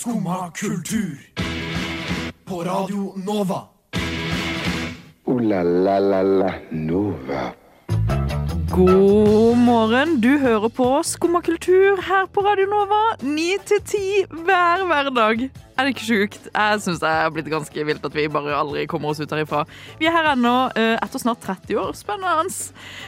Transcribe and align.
Skumma 0.00 0.50
kultur. 0.56 1.18
På 2.44 2.64
Radio 2.64 3.12
Nova. 3.16 3.58
O-la-la-la-la 5.24 6.54
Nova. 6.70 7.42
God 8.70 9.56
morgen, 9.56 10.20
du 10.20 10.38
hører 10.38 10.68
på 10.68 11.02
Skumma 11.04 11.40
kultur 11.40 12.00
her 12.08 12.24
på 12.32 12.40
Radio 12.40 12.64
Nova. 12.72 13.02
Ni 13.22 13.58
til 13.68 13.82
ti 13.84 14.24
hver 14.30 14.86
hverdag. 14.88 15.50
Er 15.80 15.86
det 15.88 15.94
ikke 15.94 16.04
sjukt? 16.04 16.48
Jeg 16.52 16.80
syns 16.84 16.98
det 17.00 17.08
er 17.08 17.30
blitt 17.32 17.46
ganske 17.48 17.84
vilt 17.88 18.04
at 18.04 18.12
vi 18.16 18.26
bare 18.28 18.52
aldri 18.52 18.82
kommer 18.90 19.14
oss 19.14 19.20
ut 19.22 19.32
herifra. 19.32 19.62
Vi 19.96 20.04
er 20.10 20.12
her 20.12 20.26
ennå 20.34 20.52
eh, 20.76 20.98
etter 21.00 21.22
snart 21.22 21.40
30 21.46 21.78
år. 21.80 21.94
Spennende. 21.96 22.52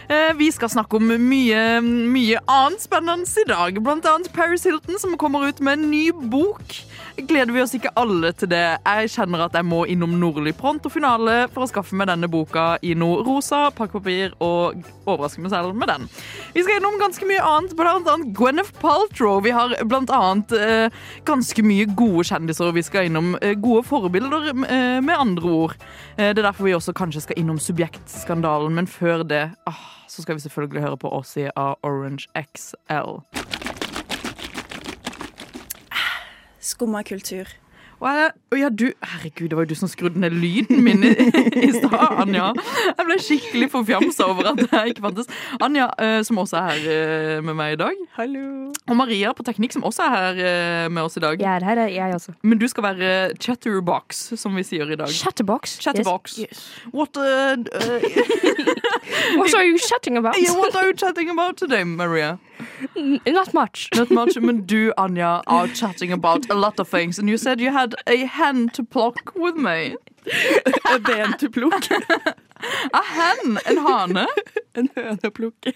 Eh, 0.09 0.31
Vi 0.39 0.49
skal 0.57 0.73
snakke 0.73 0.97
om 0.97 1.13
mye, 1.21 1.61
mye 1.85 2.41
annet 2.49 2.81
spennende 2.87 3.29
i 3.29 3.45
dag. 3.51 3.77
Blant 3.85 4.09
annet 4.09 4.33
Paris 4.33 4.65
Hilton, 4.65 4.97
som 5.03 5.19
kommer 5.21 5.45
ut 5.51 5.61
med 5.61 5.83
en 5.83 5.91
ny 5.93 6.07
bok. 6.33 6.79
Gleder 7.17 7.53
vi 7.53 7.61
oss 7.61 7.75
ikke 7.77 7.91
alle 8.01 8.31
til 8.33 8.49
det? 8.49 8.63
Jeg 8.87 9.11
kjenner 9.13 9.45
at 9.45 9.57
jeg 9.57 9.67
må 9.69 9.83
innom 9.91 10.15
Nordli 10.21 10.55
pronto 10.57 10.89
finale 10.93 11.47
for 11.53 11.67
å 11.67 11.69
skaffe 11.69 11.97
meg 11.99 12.09
denne 12.09 12.29
boka 12.33 12.79
i 12.81 12.95
noe 12.97 13.21
rosa, 13.27 13.67
pakkepapir 13.77 14.33
og 14.41 14.81
overraske 15.05 15.45
meg 15.45 15.53
selv 15.53 15.77
med 15.77 15.93
den. 15.93 16.09
Vi 16.55 16.65
skal 16.65 16.81
innom 16.81 16.97
ganske 17.01 17.29
mye 17.29 17.43
annet, 17.45 17.77
blant 17.77 18.09
annet 18.09 18.33
Gwyneth 18.37 18.73
Paltrow. 18.81 19.43
Vi 19.45 19.53
har 19.53 19.77
blant 19.85 20.13
annet 20.15 20.57
eh, 20.57 21.03
ganske 21.29 21.67
mye 21.67 21.91
gode 21.93 22.25
kjendiser, 22.31 22.71
og 22.71 22.79
vi 22.81 22.87
skal 22.87 23.11
innom 23.11 23.35
eh, 23.43 23.59
gode 23.61 23.85
forbilder, 23.91 24.49
eh, 24.65 24.99
med 25.05 25.17
andre 25.19 25.57
ord. 25.67 25.77
Eh, 26.17 26.33
det 26.33 26.41
er 26.41 26.49
derfor 26.49 26.71
vi 26.71 26.77
også 26.79 26.97
kanskje 26.97 27.27
skal 27.27 27.43
innom 27.43 27.61
subjektskandalen, 27.61 28.73
men 28.81 28.89
før 28.89 29.27
det 29.29 29.51
ah, 29.69 29.85
så 30.09 30.25
skal 30.25 30.41
vi 30.41 30.47
selvfølgelig 30.47 30.89
høre 30.89 31.03
på 31.05 31.13
Ossie 31.13 31.53
av 31.61 31.77
Orange 31.85 32.31
XL. 32.41 33.21
Skumma 36.63 37.03
kultur. 37.03 37.51
Og 38.03 38.59
ja, 38.59 38.67
du, 38.69 38.89
herregud, 38.99 39.49
det 39.49 39.57
var 39.57 39.63
jo 39.63 39.71
du 39.71 39.79
som 39.79 39.91
skrudde 39.91 40.19
ned 40.19 40.35
lyden 40.35 40.81
min 40.83 41.05
i, 41.07 41.13
i 41.63 41.69
stad, 41.71 42.17
Anja. 42.19 42.49
Jeg 42.99 43.07
ble 43.07 43.17
skikkelig 43.23 43.69
forfjamsa 43.71 44.27
over 44.27 44.49
at 44.51 44.63
jeg 44.65 44.95
ikke 44.95 45.05
fantes. 45.05 45.31
Anja, 45.63 45.87
eh, 46.03 46.19
som 46.27 46.41
også 46.43 46.59
er 46.59 46.73
her 46.73 46.89
eh, 46.97 47.45
med 47.47 47.55
meg 47.61 47.77
i 47.77 47.79
dag. 47.79 48.03
Hallo. 48.17 48.73
Og 48.91 48.99
Maria 48.99 49.31
på 49.39 49.47
teknikk, 49.47 49.77
som 49.77 49.87
også 49.87 50.09
er 50.09 50.17
her 50.17 50.43
eh, 50.49 50.89
med 50.91 51.05
oss 51.05 51.19
i 51.21 51.23
dag. 51.23 51.39
Jeg 51.39 51.63
er 51.63 51.69
her, 51.69 51.85
jeg 51.95 52.19
også. 52.19 52.35
Men 52.43 52.59
du 52.59 52.67
skal 52.71 52.89
være 52.91 53.13
chatterbox, 53.39 54.25
som 54.41 54.59
vi 54.59 54.67
sier 54.67 54.91
i 54.91 54.99
dag. 54.99 55.15
Chatterbox. 55.23 55.79
Chatterbox. 55.87 56.41
Yes. 56.43 56.67
What, 56.91 57.15
uh, 57.15 57.55
uh, 57.55 58.03
What 59.39 59.55
are 59.55 59.65
you 59.65 59.79
chatting 59.79 60.19
about? 60.19 60.43
yeah, 60.43 60.51
what 60.59 60.75
are 60.75 60.89
you 60.91 60.95
chatting 60.95 61.31
about 61.31 61.57
today, 61.57 61.85
Maria? 61.85 62.41
Not 63.27 63.55
much. 63.55 63.89
Not 63.97 64.11
much, 64.11 64.37
men 64.41 64.63
du, 64.67 64.93
Anja, 64.99 65.43
are 65.47 65.69
chatting 65.69 66.13
about 66.13 66.51
a 66.51 66.55
lot 66.55 66.81
of 66.81 66.89
things. 66.89 67.19
And 67.19 67.29
you 67.29 67.37
said 67.39 67.61
you 67.61 67.71
had 67.73 67.95
a 68.07 68.25
hen 68.27 68.69
to 68.71 68.85
pluck 68.85 69.33
with 69.35 69.57
me. 69.57 69.97
A 70.95 70.99
ben 70.99 71.37
to 71.39 71.49
plukk. 71.51 71.91
A 72.95 73.03
hen? 73.03 73.59
En 73.67 73.79
hane? 73.79 74.27
En 74.75 74.89
høne 74.95 75.31
å. 75.31 75.73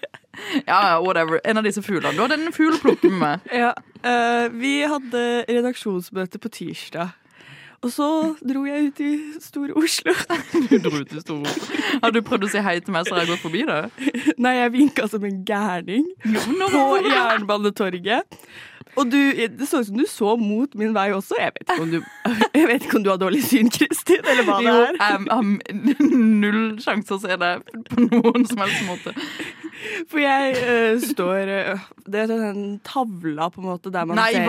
Ja, 0.67 0.79
ja, 0.89 1.01
whatever. 1.01 1.41
En 1.43 1.57
av 1.57 1.63
disse 1.63 1.81
fuglene. 1.81 2.15
Du 2.15 2.21
hadde 2.23 2.37
en 2.39 2.53
fugl 2.53 2.77
å 2.77 2.81
plukke 2.81 3.09
med 3.11 3.19
meg. 3.19 3.51
Ja, 3.51 3.73
Uh, 4.05 4.47
vi 4.53 4.85
hadde 4.87 5.21
redaksjonsmøte 5.49 6.39
på 6.39 6.51
tirsdag. 6.53 7.15
Og 7.85 7.91
så 7.93 8.07
dro 8.41 8.63
jeg 8.65 8.87
ut 8.89 9.01
i 9.05 9.09
Store 9.43 9.75
Oslo. 9.77 10.13
Du 10.71 10.77
dro 10.81 10.97
ut 10.97 11.11
i 11.13 11.21
Store 11.21 11.51
Har 12.01 12.13
du 12.15 12.21
prøvd 12.25 12.47
å 12.47 12.49
si 12.51 12.63
hei 12.65 12.79
til 12.81 12.95
meg, 12.95 13.05
så 13.05 13.13
har 13.15 13.23
jeg 13.25 13.35
gått 13.35 13.43
forbi 13.45 13.61
deg? 13.67 13.99
Nei, 14.41 14.55
jeg 14.57 14.73
vinka 14.73 15.05
som 15.11 15.23
en 15.27 15.43
gærning 15.45 16.07
på 16.25 16.87
Jernbanetorget. 17.05 18.39
Og 18.97 19.11
du, 19.13 19.19
det 19.37 19.67
så 19.69 19.83
ut 19.83 19.89
som 19.91 19.97
du 19.99 20.07
så 20.09 20.31
mot 20.41 20.73
min 20.79 20.95
vei 20.95 21.11
også. 21.13 21.37
Jeg 21.37 21.53
vet 21.53 21.67
ikke 21.69 21.83
om 21.85 21.91
du, 21.91 21.99
ikke 22.79 22.97
om 22.97 23.03
du 23.05 23.11
har 23.13 23.19
dårlig 23.21 23.43
syn, 23.45 23.69
Kristin, 23.69 24.23
eller 24.25 24.47
hva 24.47 24.55
det 24.57 24.71
Jo, 24.71 24.77
er. 24.87 24.97
jeg 24.97 25.27
har 25.29 26.07
null 26.41 26.63
sjanse 26.81 27.13
å 27.13 27.21
se 27.21 27.37
det 27.37 27.51
på 27.91 28.07
noen 28.07 28.47
som 28.49 28.63
helst 28.65 28.87
måte. 28.89 29.13
For 30.11 30.21
jeg 30.21 30.55
uh, 30.57 31.03
står 31.03 31.51
uh, 31.51 31.85
Det 32.07 32.23
er 32.23 32.31
den 32.31 32.61
tavla 32.85 33.49
på 33.53 33.61
en 33.61 33.67
måte 33.69 33.91
der 33.93 34.07
man 34.09 34.19
Nei, 34.19 34.29
ser 34.35 34.47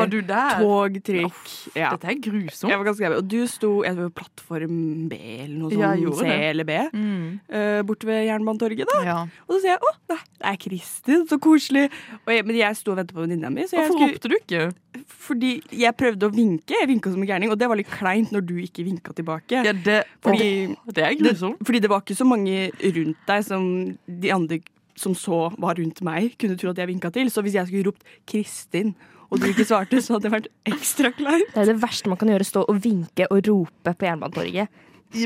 togtrykk. 0.63 1.41
ja. 1.75 1.93
Dette 1.95 2.11
er 2.13 2.21
grusomt. 2.23 2.71
Jeg 2.71 2.81
var 2.81 2.89
ganske 2.89 3.05
gammel. 3.05 3.23
Og 3.23 3.31
du 3.31 3.39
sto 3.51 3.73
jeg 3.87 3.99
tror, 3.99 4.13
plattform 4.19 4.79
B 5.11 5.19
eller 5.19 5.57
noe 5.57 5.73
sånt. 5.73 5.83
Ja, 5.83 5.93
C 6.19 6.27
det. 6.29 6.39
eller 6.53 6.69
B. 6.69 6.79
Mm. 6.93 7.29
Uh, 7.51 7.81
borte 7.89 8.09
ved 8.09 8.25
Jernbanetorget. 8.29 8.89
da 8.93 9.05
Ja. 9.07 9.19
Og 9.47 9.57
så 9.57 9.61
sier 9.63 9.75
jeg 9.77 9.81
'Å, 9.83 9.95
nei, 10.15 10.21
det 10.39 10.51
er 10.53 10.61
Kristin. 10.65 11.27
Så 11.29 11.39
koselig'. 11.39 11.89
Jeg, 12.29 12.47
men 12.47 12.57
jeg 12.57 12.77
sto 12.77 12.93
og 12.93 12.99
ventet 13.01 13.15
på 13.15 13.25
venninna 13.25 13.51
mi. 13.51 13.67
Hvorfor 13.67 13.95
skulle, 13.95 14.13
ropte 14.15 14.29
du 14.29 14.37
ikke? 14.39 14.73
fordi 15.07 15.51
jeg 15.75 15.95
prøvde 15.99 16.29
å 16.29 16.33
vinke. 16.35 16.75
Jeg 16.75 16.89
vinka 16.91 17.13
som 17.13 17.23
en 17.23 17.29
gærning, 17.29 17.53
og 17.53 17.59
det 17.61 17.69
var 17.71 17.79
litt 17.79 17.91
kleint 17.91 18.33
når 18.35 18.45
du 18.49 18.57
ikke 18.63 18.85
vinka 18.87 19.15
tilbake. 19.17 19.63
Ja, 19.67 19.73
det, 19.73 20.01
Fordi, 20.25 20.75
det 20.95 21.05
er 21.05 21.15
grusomt. 21.19 21.61
fordi 21.65 21.83
det 21.85 21.91
var 21.93 22.03
ikke 22.03 22.19
så 22.19 22.27
mange 22.29 22.71
rundt 22.83 23.23
deg 23.29 23.47
som 23.47 23.65
de 24.07 24.33
andre 24.35 24.61
som 24.99 25.15
så 25.19 25.49
var 25.59 25.79
rundt 25.79 26.03
meg, 26.07 26.35
kunne 26.41 26.59
tro 26.59 26.71
at 26.75 26.79
jeg 26.83 26.91
vinka 26.91 27.11
til. 27.15 27.31
Så 27.31 27.43
hvis 27.47 27.55
jeg 27.59 27.67
skulle 27.71 27.87
ropt 27.89 28.03
'Kristin', 28.29 28.95
og 29.31 29.41
du 29.41 29.47
ikke 29.51 29.65
svarte, 29.69 30.01
så 30.01 30.15
hadde 30.17 30.25
det 30.29 30.33
vært 30.33 30.47
ekstra 30.67 31.11
kleint. 31.13 31.51
Det 31.55 31.61
er 31.61 31.73
det 31.73 31.83
verste 31.83 32.09
man 32.09 32.17
kan 32.21 32.29
gjøre, 32.33 32.45
stå 32.49 32.63
og 32.69 32.79
vinke 32.85 33.27
og 33.31 33.43
rope 33.49 33.93
på 33.95 34.07
Jernbanetorget. 34.09 34.69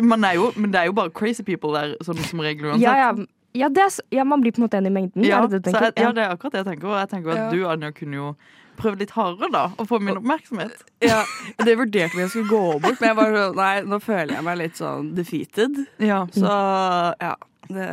Man 0.03 0.25
er 0.25 0.35
jo, 0.39 0.49
men 0.57 0.73
det 0.73 0.81
er 0.81 0.85
jo 0.91 0.93
bare 0.93 1.11
crazy 1.11 1.43
people 1.43 1.71
der, 1.75 1.95
som, 2.03 2.17
som 2.17 2.41
regel 2.43 2.67
uansett. 2.73 2.83
Ja, 2.83 2.97
ja, 2.97 3.13
ja, 3.55 3.69
det 3.69 3.83
er, 3.85 4.01
ja, 4.13 4.25
man 4.25 4.41
blir 4.43 4.53
på 4.55 4.59
en 4.63 4.67
måte 4.67 4.79
en 4.79 4.87
i 4.87 4.91
mengden. 4.95 5.25
Ja, 5.27 5.43
er 5.45 5.49
det 5.53 5.65
det 5.67 5.75
så 5.75 5.85
jeg, 5.87 5.93
ja, 5.99 6.11
det 6.17 6.23
er 6.25 6.35
akkurat 6.35 6.53
det 6.53 6.63
jeg 6.65 6.69
tenker. 6.73 6.89
Og 6.89 6.99
jeg 6.99 7.09
tenker 7.15 7.31
at 7.31 7.37
Ja. 7.37 7.51
du, 7.51 7.67
Anja, 7.69 7.91
kunne 7.93 8.17
jo 8.17 8.35
prøvd 8.79 8.99
litt 9.05 9.11
hardere, 9.15 9.51
da, 9.53 9.65
og 9.79 9.87
få 9.91 9.99
min 10.01 10.17
oppmerksomhet. 10.17 10.83
Ja, 11.05 11.23
Det 11.63 11.75
vurderte 11.79 12.17
vi 12.17 12.23
jeg 12.25 12.31
skulle 12.31 12.49
gå 12.49 12.63
bort, 12.81 12.97
men 13.01 13.09
jeg 13.13 13.17
var 13.17 13.35
sånn 13.37 13.57
Nei, 13.57 13.73
nå 13.83 13.99
føler 14.03 14.35
jeg 14.35 14.45
meg 14.45 14.59
litt 14.59 14.77
sånn 14.81 15.15
defeated. 15.15 15.83
Ja. 16.03 16.25
Så 16.33 16.43
ja. 17.21 17.35
Det, 17.69 17.89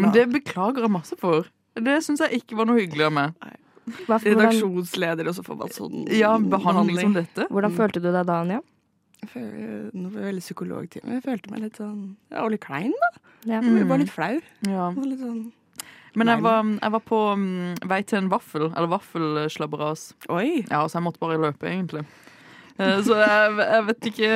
Men 0.00 0.10
det 0.12 0.26
beklager 0.32 0.84
jeg 0.84 0.90
masse 0.92 1.16
for. 1.20 1.46
Det 1.74 1.96
syns 2.04 2.20
jeg 2.20 2.42
ikke 2.42 2.56
var 2.60 2.68
noe 2.68 2.78
hyggelig 2.82 3.06
av 3.08 3.12
meg. 3.16 3.32
Redaksjonsleder, 4.08 5.28
og 5.28 5.34
så 5.36 5.42
får 5.44 5.56
man 5.60 5.72
sånn 5.74 6.04
Ja, 6.14 6.34
behandling 6.38 7.00
som 7.00 7.16
dette. 7.16 7.48
hvordan 7.50 7.74
følte 7.76 8.00
du 8.00 8.10
deg 8.12 8.24
da, 8.28 8.38
Anja? 8.44 8.60
Nå 9.34 10.08
var 10.12 10.20
jeg 10.20 10.28
veldig 10.28 10.44
psykologtime. 10.44 11.14
Jeg 11.16 11.24
følte 11.24 11.50
meg 11.52 11.62
litt 11.64 11.78
sånn 11.80 12.16
Jeg 12.30 12.40
var 12.44 12.50
litt 12.52 12.64
klein, 12.64 12.92
da. 13.00 13.10
Ja. 13.48 13.60
Mm. 13.64 13.76
Jeg 13.78 13.88
var 13.88 13.98
litt 14.02 14.12
flau. 14.12 14.34
Ja. 14.68 14.90
Var 14.96 15.06
litt 15.08 15.20
sånn 15.24 15.42
Men 16.14 16.30
jeg 16.30 16.42
var, 16.44 16.62
jeg 16.78 16.92
var 16.94 17.02
på 17.08 17.20
mm, 17.40 17.78
vei 17.90 18.02
til 18.06 18.18
en 18.20 18.28
vaffel, 18.30 18.68
eller 18.70 18.86
vaffelslabberas. 18.92 20.12
Oi. 20.30 20.62
Ja, 20.70 20.84
så 20.86 21.00
jeg 21.00 21.06
måtte 21.08 21.18
bare 21.24 21.40
løpe, 21.42 21.66
egentlig. 21.66 22.04
Eh, 22.78 23.00
Så 23.02 23.16
jeg, 23.18 23.56
jeg 23.58 23.86
vet 23.88 24.08
ikke 24.12 24.30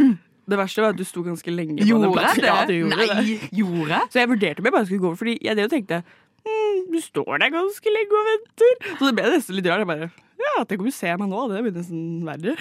Det 0.50 0.58
verste 0.60 0.82
var 0.84 0.94
at 0.94 0.98
du 1.00 1.04
sto 1.08 1.22
ganske 1.26 1.54
lenge 1.54 1.76
på 1.78 1.84
den 1.84 1.92
Gjorde 1.92 2.10
jeg 2.10 2.16
plassen. 2.18 2.42
det? 2.42 2.50
Ja, 2.50 2.80
gjorde 2.80 2.96
Nei, 2.96 3.28
det. 3.30 3.52
gjorde? 3.60 4.00
Så 4.10 4.22
jeg 4.24 4.32
vurderte 4.34 4.60
om 4.64 4.70
jeg 4.70 4.76
bare 4.78 4.88
skulle 4.90 5.04
gå 5.04 5.12
over, 5.12 5.20
fordi 5.20 5.38
jeg 5.46 5.70
tenkte 5.70 6.02
mm, 6.46 6.80
du 6.90 6.98
står 7.04 7.38
der 7.44 7.52
ganske 7.54 7.92
lenge 7.94 8.18
og 8.18 8.28
venter. 8.32 8.90
Så 8.98 9.06
det 9.10 9.14
ble 9.20 9.30
nesten 9.36 9.56
litt 9.60 9.70
rart. 9.70 9.84
Jeg 9.84 9.90
bare 9.92 10.10
Ja, 10.40 10.62
tenk 10.64 10.80
om 10.80 10.86
du 10.88 10.94
ser 10.96 11.18
meg 11.20 11.28
nå. 11.28 11.40
Det 11.50 11.58
blir 11.66 11.74
nesten 11.76 12.22
verre. 12.24 12.54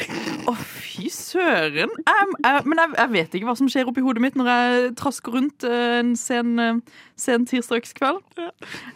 Å, 0.51 0.53
fy 0.59 1.07
søren. 1.15 1.93
Jeg, 2.03 2.25
jeg, 2.43 2.63
men 2.67 2.81
jeg, 2.81 2.91
jeg 2.99 3.11
vet 3.13 3.37
ikke 3.39 3.47
hva 3.47 3.55
som 3.55 3.69
skjer 3.71 3.87
oppi 3.87 4.03
hodet 4.03 4.23
mitt 4.25 4.35
når 4.35 4.49
jeg 4.51 4.89
trasker 4.99 5.31
rundt 5.37 5.63
eh, 5.63 5.93
en 6.01 6.11
sen, 6.19 6.51
eh, 6.59 6.81
sen 7.19 7.47
tirsdagskveld. 7.47 8.19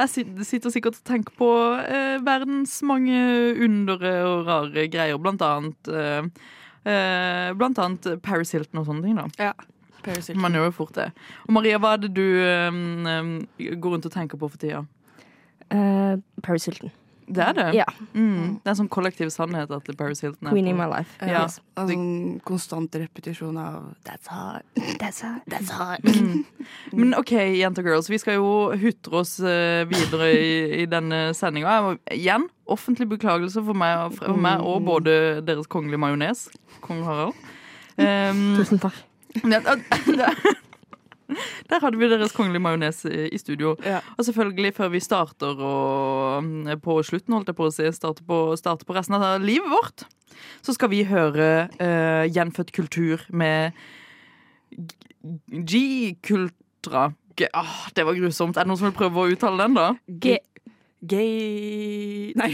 Jeg 0.01 0.11
sitter 0.49 0.73
sikkert 0.75 0.99
og 0.99 1.07
tenker 1.07 1.37
på 1.39 1.49
eh, 1.79 2.17
verdens 2.27 2.75
mange 2.83 3.15
undere 3.63 4.13
og 4.27 4.43
rare 4.51 4.89
greier, 4.91 5.15
blant 5.23 5.41
annet 5.47 5.87
eh, 5.93 6.19
eh, 6.27 6.51
Blant 6.83 7.79
annet 7.79 8.09
Paris 8.25 8.51
Hilton 8.51 8.81
og 8.81 8.89
sånne 8.89 9.05
ting. 9.05 9.15
da 9.15 9.49
Ja. 9.49 9.53
Paris 10.03 10.27
Hilton. 10.27 10.41
Man 10.43 10.57
gjør 10.57 10.67
jo 10.67 10.75
fort 10.75 10.97
det. 10.97 11.11
Og 11.47 11.55
Maria, 11.55 11.79
hva 11.81 11.93
er 11.95 12.03
det 12.03 12.11
du 12.17 12.25
um, 12.43 13.07
eh, 13.07 13.75
går 13.79 13.95
rundt 13.95 14.09
og 14.09 14.13
tenker 14.13 14.39
på 14.39 14.49
for 14.51 14.59
tida? 14.61 14.83
Uh, 15.71 16.19
Paris 16.43 16.67
Hilton. 16.67 16.91
Det 17.27 17.43
er 17.43 17.53
det? 17.57 17.65
Ja. 17.77 17.85
Mm. 18.13 18.59
Det 18.63 18.67
er 18.67 18.73
en 18.73 18.79
sånn 18.81 18.89
kollektiv 18.91 19.29
sannhet 19.33 19.71
at 19.71 19.87
Paris 19.97 20.21
Hilton 20.23 20.47
er 20.49 20.51
Queen 20.55 20.67
in 20.67 20.77
my 20.77 20.85
life. 20.91 21.13
Ja. 21.21 21.43
Yes. 21.45 21.59
En 21.77 21.87
sånn 21.89 22.41
konstant 22.45 22.95
repetisjon 22.99 23.57
av 23.57 23.93
That's 24.07 24.27
hard. 24.27 24.63
That's 24.99 25.21
hard. 25.21 25.41
That's 25.49 25.71
hard. 25.71 26.03
Mm. 26.03 26.43
Men 26.93 27.13
OK, 27.17 27.31
jenter 27.59 27.83
og 27.85 27.89
girls, 27.91 28.09
vi 28.11 28.17
skal 28.21 28.39
jo 28.39 28.49
hutre 28.81 29.21
oss 29.23 29.37
eh, 29.39 29.83
videre 29.89 30.31
i, 30.35 30.81
i 30.83 30.85
denne 30.89 31.29
sendinga. 31.37 31.97
Igjen, 32.13 32.49
offentlig 32.67 33.07
beklagelse 33.15 33.63
for 33.65 33.73
meg, 33.77 33.97
og- 34.07 34.19
for 34.19 34.35
meg 34.37 34.61
og 34.61 34.83
både 34.85 35.17
Deres 35.45 35.67
kongelige 35.67 35.99
majones, 36.03 36.47
kong 36.81 37.03
Harald. 37.07 37.33
Um, 37.97 38.55
Tusen 38.59 38.79
takk. 38.81 38.95
det- 39.43 39.63
det- 39.63 40.57
Der 41.69 41.83
hadde 41.83 41.99
vi 41.99 42.09
Deres 42.11 42.35
kongelige 42.35 42.63
majones 42.63 43.03
i 43.05 43.37
studio. 43.41 43.75
Ja. 43.85 44.01
Og 44.17 44.27
selvfølgelig, 44.27 44.73
før 44.77 44.91
vi 44.93 45.01
starter 45.03 45.57
og, 45.57 46.43
mm, 46.43 46.79
på 46.83 46.99
slutten, 47.03 47.33
holdt 47.33 47.49
jeg 47.51 47.57
på 47.57 47.69
å 47.69 47.73
si, 47.73 47.89
starter 47.95 48.27
på, 48.27 48.39
starter 48.59 48.87
på 48.87 48.95
resten 48.97 49.17
av 49.17 49.41
livet 49.43 49.69
vårt, 49.71 50.05
så 50.63 50.75
skal 50.75 50.91
vi 50.91 51.03
høre 51.07 51.49
uh, 51.79 52.23
Gjenfødt 52.29 52.73
kultur 52.75 53.23
med 53.29 53.77
G-kultra. 55.49 57.11
Ah, 57.53 57.77
det 57.95 58.05
var 58.05 58.17
grusomt. 58.17 58.57
Er 58.57 58.65
det 58.65 58.69
noen 58.69 58.81
som 58.81 58.89
vil 58.91 58.97
prøve 58.97 59.23
å 59.23 59.31
uttale 59.33 59.65
den, 59.65 59.77
da? 59.77 59.93
G 60.07 60.37
Gay 61.03 62.33
Nei. 62.39 62.51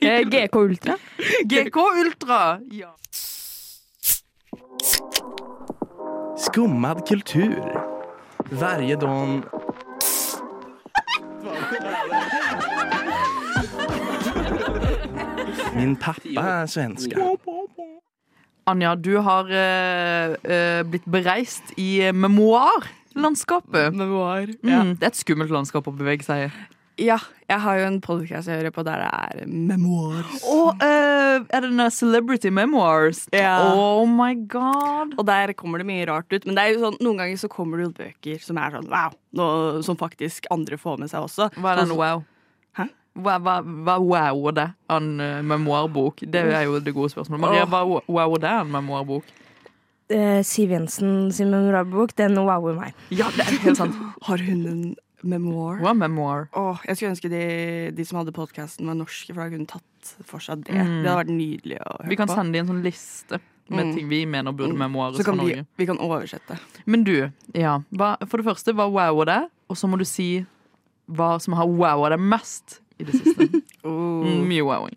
Eh, 0.00 0.24
GK 0.26 0.56
Ultra. 0.56 0.96
GK 1.44 1.76
Ultra! 2.02 2.60
Ja. 2.70 2.94
Skummad 6.38 7.06
kultur. 7.08 7.64
Varje 8.50 8.96
dag... 8.96 9.42
Min 15.74 15.96
pappa 15.96 16.44
er 16.62 16.66
svenska. 16.66 17.16
Anja, 18.66 18.94
du 18.94 19.16
har 19.18 19.50
eh, 19.50 20.34
eh, 20.44 20.82
blitt 20.86 21.06
bereist 21.10 21.74
i 21.76 22.12
memoarlandskapet. 22.12 23.94
memoar. 23.94 24.46
Ja. 24.62 24.82
Mm, 24.82 24.96
det 24.96 25.02
er 25.02 25.12
et 25.12 25.18
skummelt 25.18 25.50
landskap 25.50 25.90
å 25.90 25.94
bevege 25.94 26.26
seg 26.26 26.46
i. 26.46 26.50
ja, 26.98 27.16
jeg 27.48 27.62
har 27.62 27.78
jo 27.78 27.86
en 27.86 27.98
podcast 28.02 28.50
jeg 28.50 28.58
hører 28.58 28.74
på 28.74 28.82
der 28.86 29.02
det 29.04 29.08
er 29.08 29.46
memoirs. 29.46 30.42
Og 30.50 30.82
uh, 30.82 31.38
er 31.38 31.62
det 31.62 31.70
den 31.70 31.82
Celebrity 31.94 32.50
Memoirs? 32.50 33.24
Yeah. 33.34 33.70
Oh 33.70 34.08
my 34.08 34.34
god. 34.50 35.14
Og 35.18 35.26
der 35.26 35.54
kommer 35.58 35.78
det 35.78 35.86
mye 35.88 36.06
rart 36.10 36.32
ut. 36.32 36.44
Men 36.44 36.58
det 36.58 36.64
er 36.64 36.74
jo 36.74 36.82
sånn, 36.82 36.98
noen 37.04 37.22
ganger 37.22 37.40
så 37.40 37.50
kommer 37.52 37.78
det 37.78 37.88
jo 37.88 37.94
bøker 38.00 38.42
som 38.42 38.58
er 38.60 38.74
sånn 38.74 38.90
wow, 38.90 39.14
noe 39.38 39.82
som 39.86 39.98
faktisk 40.00 40.50
andre 40.54 40.80
får 40.80 41.00
med 41.04 41.12
seg 41.12 41.28
også. 41.28 41.50
Hva 41.58 41.74
er 41.74 41.84
den 41.84 41.96
wow? 41.98 42.24
Hæ? 42.78 42.90
Hva, 43.18 43.38
hva, 43.42 43.58
hva 43.62 43.98
wow 44.02 44.50
er 44.50 44.58
det? 44.58 44.68
En 44.98 45.10
uh, 45.22 45.40
memoarbok? 45.54 46.26
Det 46.26 46.46
er 46.50 46.66
jo 46.66 46.82
det 46.82 46.96
gode 46.96 47.14
spørsmålet. 47.14 47.46
Maria, 47.46 47.68
hva 47.70 47.84
wow 47.86 48.38
er 48.40 48.46
det 48.46 48.54
en 48.58 48.72
memoarbok? 48.74 49.34
Uh, 50.08 50.40
Siv 50.46 50.72
Jensen 50.72 51.28
sin 51.36 51.52
memoarbok, 51.52 52.16
den 52.18 52.38
wower 52.40 52.74
meg. 52.74 52.96
Ja, 53.12 53.28
det 53.36 53.44
er 53.44 53.60
helt 53.66 53.78
sant. 53.78 53.98
Har 54.26 54.42
hun 54.42 54.64
en 54.66 54.82
memoir? 55.22 55.80
Er 55.82 55.94
memoir? 55.94 56.48
Åh, 56.54 56.80
jeg 56.86 56.96
skulle 56.96 57.10
ønske 57.14 57.30
de, 57.32 57.42
de 57.96 58.04
som 58.04 58.18
hadde 58.20 58.32
podkasten, 58.36 58.86
var 58.86 58.94
norske, 58.98 59.34
for 59.34 59.42
da 59.44 59.50
kunne 59.56 59.66
tatt 59.66 60.12
for 60.24 60.38
seg 60.44 60.64
det. 60.64 60.74
Mm. 60.74 61.02
Det 61.02 61.10
hadde 61.10 61.20
vært 61.24 61.32
nydelig 61.34 61.78
å 61.82 61.94
høre 61.98 62.08
Vi 62.12 62.16
kan 62.20 62.28
på. 62.30 62.34
sende 62.38 62.52
dem 62.58 62.66
en 62.66 62.72
sånn 62.74 62.84
liste 62.84 63.40
med 63.68 63.84
Mm. 63.86 63.94
ting 63.94 64.08
vi 64.08 64.24
mener 64.26 64.52
burde 64.52 64.72
Mm. 64.72 64.78
memoares 64.78 65.22
fra 65.22 65.32
vi, 65.32 65.38
Norge. 65.38 65.66
vi 65.76 65.86
kan 65.86 65.98
oversette. 65.98 66.58
Men 66.86 67.04
du, 67.04 67.30
ja. 67.54 67.80
Hva, 67.92 68.16
for 68.26 68.38
det 68.38 68.46
første, 68.46 68.72
hva 68.72 68.86
wower 68.90 69.24
det? 69.26 69.50
Og 69.68 69.76
så 69.76 69.88
må 69.90 69.98
du 69.98 70.04
si 70.04 70.46
hva 71.10 71.38
som 71.40 71.52
har 71.54 71.66
wowa 71.66 72.08
deg 72.10 72.20
mest 72.20 72.80
i 72.98 73.04
det 73.04 73.14
siste. 73.14 73.62
oh. 73.84 74.24
mye 74.24 74.64
wowing. 74.64 74.96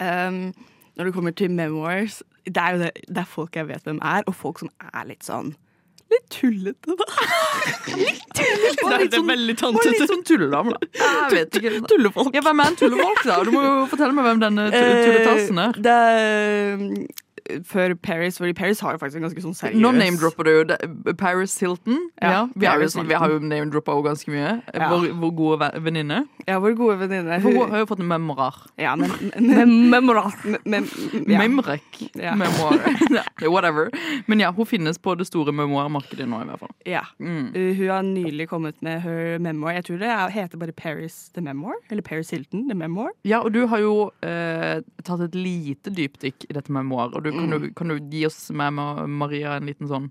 Um, 0.00 0.52
når 0.96 1.04
det 1.06 1.14
kommer 1.14 1.34
til 1.34 1.50
memoirs, 1.50 2.22
det 2.44 2.56
er 2.56 2.72
jo 2.76 2.78
det, 2.84 2.92
det 3.08 3.18
er 3.18 3.24
folk 3.24 3.52
jeg 3.58 3.66
vet 3.66 3.82
hvem 3.84 3.98
er, 4.02 4.22
og 4.26 4.34
folk 4.34 4.58
som 4.60 4.70
er 4.94 5.04
litt 5.10 5.20
sånn 5.26 5.54
Litt 6.08 6.24
tullete, 6.32 6.94
da. 6.96 7.06
litt 7.98 8.22
tullete? 8.32 8.80
Det 8.80 8.94
er, 8.94 9.04
det 9.12 9.18
er 9.18 9.26
veldig 9.28 9.54
tantete. 9.60 9.92
litt 9.92 10.12
sånn 10.12 10.24
tulledame, 10.24 10.72
da. 10.72 10.90
Jeg 10.96 11.34
vet 11.34 11.58
ikke. 11.60 11.72
Tullefolk. 11.90 12.30
Ja, 12.36 12.42
hvem 12.46 12.62
er 12.64 12.72
en 12.72 12.78
tullefolk, 12.80 13.22
da? 13.28 13.38
Du 13.44 13.52
må 13.52 13.64
jo 13.66 13.74
fortelle 13.92 14.16
meg 14.16 14.28
hvem 14.30 14.44
denne 14.46 14.68
tulletassen 14.72 15.60
er. 15.66 15.76
Eh, 15.76 15.82
det 15.84 15.96
er 15.98 17.26
før 17.68 17.94
Paris, 18.02 18.38
fordi 18.40 18.54
Paris 18.58 18.80
har 18.84 18.94
jo 18.96 19.00
faktisk 19.02 19.20
en 19.20 19.26
ganske 19.28 19.42
sånn 19.44 19.56
seriøs 19.58 19.80
Nå 19.82 19.92
name-dropper 19.96 20.44
du 20.44 20.50
jo 20.52 21.14
Paris 21.20 21.54
Hilton. 21.60 21.98
Ja, 22.22 22.30
Ja, 22.30 22.40
vi, 22.54 22.66
har 22.66 22.76
jo, 22.82 22.86
Paris 22.88 23.08
vi 23.08 23.14
har 23.22 23.30
jo 23.34 23.38
name-droppa 23.40 23.94
henne 23.94 24.06
ganske 24.08 24.32
mye. 24.32 24.52
Ja. 24.74 24.88
Vår, 24.92 25.08
vår 25.22 25.32
gode 25.38 25.58
ve- 25.62 25.80
venninne. 25.88 26.20
Ja, 26.48 26.58
vår 26.62 26.76
gode 26.78 26.98
venninne. 27.02 27.40
Hun 27.44 27.58
har 27.70 27.82
jo 27.84 27.86
fått 27.90 28.00
en 28.04 28.08
memorar. 28.10 28.54
Ja, 28.78 28.94
men, 28.96 29.10
Memorar. 29.90 30.32
ja. 30.44 31.38
Memrek. 31.38 32.02
Ja. 32.14 32.34
Memoir. 32.34 32.78
Whatever. 33.48 33.90
Men 34.26 34.40
ja, 34.40 34.50
hun 34.52 34.66
finnes 34.66 34.98
på 34.98 35.14
det 35.18 35.26
store 35.28 35.52
memoarmarkedet 35.52 36.26
nå, 36.28 36.42
i 36.44 36.48
hvert 36.50 36.60
fall. 36.64 36.74
ja. 36.88 37.04
Mm. 37.18 37.48
Uh, 37.54 37.74
Hun 37.78 37.88
har 37.90 38.02
nylig 38.02 38.48
kommet 38.50 38.80
med 38.82 39.00
her 39.02 39.38
memoir. 39.42 39.72
Jeg 39.78 39.84
tror 39.88 39.98
det 40.00 40.08
er, 40.10 40.30
heter 40.34 40.58
bare 40.60 40.72
Paris 40.72 41.30
The 41.34 41.42
Memoir. 41.44 41.74
Eller 41.90 42.02
Paris 42.02 42.30
Hilton 42.30 42.66
The 42.68 42.74
Memoir. 42.78 43.10
Ja, 43.26 43.40
og 43.44 43.52
du 43.54 43.66
har 43.70 43.78
jo 43.82 44.10
eh, 44.24 44.80
tatt 45.04 45.20
et 45.26 45.34
lite 45.38 45.90
dypdykk 45.94 46.46
i 46.48 46.56
dette 46.56 46.72
memoaret. 46.74 47.14
Du, 47.28 47.36
kan, 47.38 47.50
du, 47.62 47.68
kan 47.76 47.92
du 47.94 47.98
gi 48.16 48.24
oss 48.26 48.40
med 48.50 48.72
Ma- 48.78 49.06
Maria 49.06 49.56
en 49.60 49.68
liten 49.68 49.88
sånn 49.90 50.10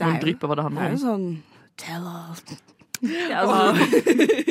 noen 0.00 0.18
drypp 0.22 0.42
av 0.44 0.50
hva 0.52 0.56
det 0.62 0.70
Det 0.76 0.86
er 0.86 0.96
jo 0.96 1.02
sånn 1.04 1.28
Tell 1.76 2.06
us. 2.06 2.42
Ja, 3.04 3.42
altså, 3.44 3.98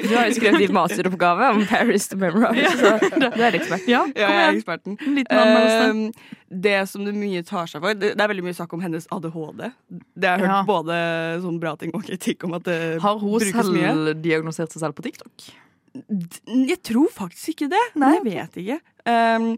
du 0.06 0.12
har 0.14 0.28
jo 0.30 0.34
skrevet 0.38 0.60
din 0.62 0.74
masteroppgave 0.76 1.48
om 1.56 1.64
Paris 1.66 2.04
to 2.12 2.16
Memorar, 2.22 2.54
så 2.78 2.92
du 3.18 3.42
er 3.42 3.56
ekspert. 3.58 3.88
Ja, 3.90 4.04
Ja, 4.14 4.28
jeg 4.30 4.44
er 4.44 4.52
eksperten. 4.60 4.98
En 5.02 5.16
liten 5.18 5.40
anmeldelse. 5.42 5.88
Um, 5.90 6.60
det 6.62 6.76
som 6.92 7.08
det 7.08 7.16
mye 7.18 7.42
tar 7.50 7.66
seg 7.72 7.82
for 7.82 7.98
Det, 7.98 8.12
det 8.14 8.22
er 8.22 8.30
veldig 8.30 8.46
mye 8.46 8.54
snakk 8.54 8.76
om 8.78 8.84
hennes 8.86 9.10
ADHD. 9.18 9.64
Det 9.90 10.30
har 10.30 10.38
jeg 10.38 10.46
hørt 10.46 10.54
Ja. 10.54 10.62
både 10.70 11.00
sånn 11.42 11.58
bra 11.64 11.74
ting 11.82 11.96
og 11.98 12.06
kritikk 12.06 12.46
om 12.46 12.54
at 12.60 12.70
det 12.70 12.78
Har 13.02 13.18
hun 13.18 13.34
brukes 13.34 13.72
mye. 13.74 13.82
selv 13.90 14.22
diagnosert 14.22 14.78
seg 14.78 14.86
selv 14.86 14.94
på 15.02 15.08
TikTok? 15.10 15.50
Jeg 16.70 16.80
tror 16.86 17.10
faktisk 17.18 17.56
ikke 17.56 17.72
det. 17.74 17.82
Nei, 17.98 18.14
jeg 18.20 18.26
vet 18.30 18.62
ikke. 18.62 18.80
Um, 19.10 19.50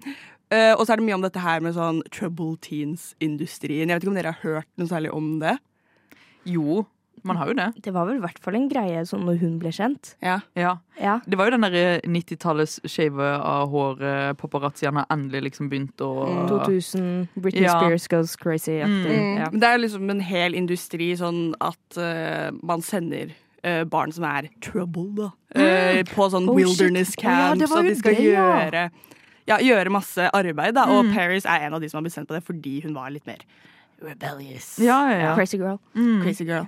uh, 0.53 0.73
og 0.77 0.85
så 0.85 0.93
er 0.93 1.01
det 1.01 1.07
mye 1.07 1.17
om 1.19 1.25
dette 1.25 1.43
her 1.43 1.63
med 1.63 1.75
sånn 1.77 2.03
trouble 2.13 2.57
teens-industrien. 2.65 3.87
Jeg 3.89 3.95
vet 3.97 4.05
ikke 4.05 4.13
om 4.13 4.19
dere 4.19 4.35
har 4.35 4.45
hørt 4.45 4.69
noe 4.77 4.91
særlig 4.91 5.13
om 5.15 5.33
det? 5.43 5.57
Jo, 6.47 6.85
man 7.27 7.37
har 7.39 7.49
jo 7.49 7.55
det. 7.57 7.65
Det 7.83 7.91
var 7.93 8.05
vel 8.07 8.19
i 8.19 8.23
hvert 8.23 8.37
fall 8.43 8.55
en 8.55 8.67
greie 8.71 9.01
sånn 9.09 9.25
når 9.27 9.39
hun 9.41 9.55
ble 9.61 9.71
kjent. 9.75 10.13
Ja. 10.23 10.37
Ja. 10.55 10.77
Ja. 11.01 11.17
Det 11.27 11.39
var 11.39 11.49
jo 11.49 11.57
den 11.57 11.65
der 11.65 12.05
90-tallets 12.07 12.77
shave 12.87 13.25
av 13.35 13.71
håret 13.73 14.37
paparazziene 14.39 15.03
endelig 15.13 15.47
liksom 15.49 15.71
begynt 15.71 16.03
å 16.05 16.11
2000, 16.51 17.09
Britney 17.35 17.65
Ja. 17.65 17.75
Spears 17.79 18.07
goes 18.11 18.37
crazy-aktig. 18.39 19.17
Mm. 19.17 19.41
Ja. 19.41 19.49
Det 19.51 19.73
er 19.73 19.81
liksom 19.81 20.13
en 20.13 20.23
hel 20.23 20.55
industri 20.57 21.11
sånn 21.19 21.51
at 21.59 21.99
uh, 21.99 22.53
man 22.61 22.85
sender 22.85 23.33
uh, 23.65 23.83
barn 23.89 24.13
som 24.15 24.27
er 24.29 24.47
trouble, 24.63 25.09
da. 25.17 25.29
Uh, 25.57 26.01
på 26.13 26.29
sånn 26.31 26.47
Oh, 26.47 26.55
wilderness 26.55 27.15
shit. 27.15 27.25
camps, 27.25 27.71
oh, 27.71 27.79
og 27.81 27.89
de 27.89 27.97
skal 27.97 28.15
det, 28.15 28.29
ja. 28.29 28.47
gjøre 28.61 28.89
ja, 29.47 29.57
gjøre 29.63 29.89
masse 29.91 30.29
arbeid, 30.33 30.73
da. 30.75 30.85
Og 30.91 31.05
Mm. 31.05 31.13
Paris 31.15 31.45
er 31.45 31.67
en 31.67 31.73
av 31.73 31.81
de 31.81 31.89
som 31.89 32.01
har 32.03 32.09
bestemt 32.09 32.27
på 32.27 32.35
det 32.35 32.43
fordi 32.45 32.81
hun 32.83 32.93
var 32.93 33.09
litt 33.09 33.25
mer 33.27 33.39
rebellious. 34.03 34.77
Ja, 34.79 35.09
ja, 35.09 35.19
ja. 35.29 35.35
Crazy 35.35 35.57
girl. 35.57 35.79
Mm. 35.95 36.21
Crazy 36.23 36.45
girl. 36.45 36.67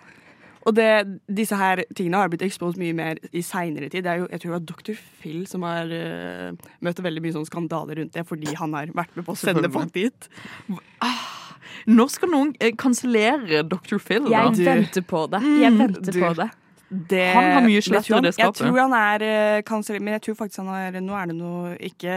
Og 0.68 0.76
det, 0.76 0.88
disse 1.34 1.56
her 1.56 1.84
tingene 1.96 2.18
har 2.20 2.28
blitt 2.30 2.42
exposed 2.44 2.78
mye 2.78 2.94
mer 2.94 3.16
i 3.32 3.40
seinere 3.42 3.88
tid. 3.90 4.04
Det 4.04 4.12
er 4.12 4.18
jo, 4.20 4.28
jeg 4.30 4.42
tror 4.42 4.52
det 4.52 4.58
var 4.58 4.66
Dr. 4.74 4.98
Phil 5.22 5.46
som 5.48 5.64
har 5.64 5.86
uh, 5.88 6.52
møtt 6.84 7.00
veldig 7.02 7.22
mye 7.24 7.34
sånn 7.38 7.48
skandaler 7.48 7.96
rundt 8.02 8.14
det 8.14 8.26
fordi 8.28 8.54
han 8.60 8.74
har 8.76 8.88
vært 8.94 9.16
med 9.16 9.26
på 9.26 9.34
å 9.34 9.40
sende 9.40 9.72
folk 9.72 9.94
dit. 9.96 10.28
Når 11.90 12.10
skal 12.12 12.30
noen 12.34 12.52
eh, 12.60 12.74
kansellere 12.78 13.64
Dr. 13.72 13.98
Phil, 14.04 14.26
da? 14.28 14.50
Jeg 14.52 14.66
venter 14.68 15.06
på 15.08 15.24
det. 15.32 15.40
Jeg 15.62 15.72
Mm, 15.74 15.78
venter 15.80 16.12
du- 16.12 16.20
på 16.22 16.34
det. 16.36 16.50
Det, 16.90 17.26
Han 17.36 17.52
har 17.54 17.66
mye 17.68 17.82
slett 17.86 18.08
i 18.10 18.22
det 18.26 18.34
skapet. 18.34 18.64
Jeg 18.64 18.74
tror 18.74 18.80
han 18.82 18.96
er 18.98 19.62
kansellert, 19.68 20.02
men 20.02 20.16
jeg 20.18 20.24
tror 20.26 20.40
faktisk 20.40 20.64
han 20.64 20.72
har 20.74 20.98
Nå 21.06 21.14
er 21.14 21.30
det 21.30 21.36
noe 21.38 21.76
ikke 21.78 22.16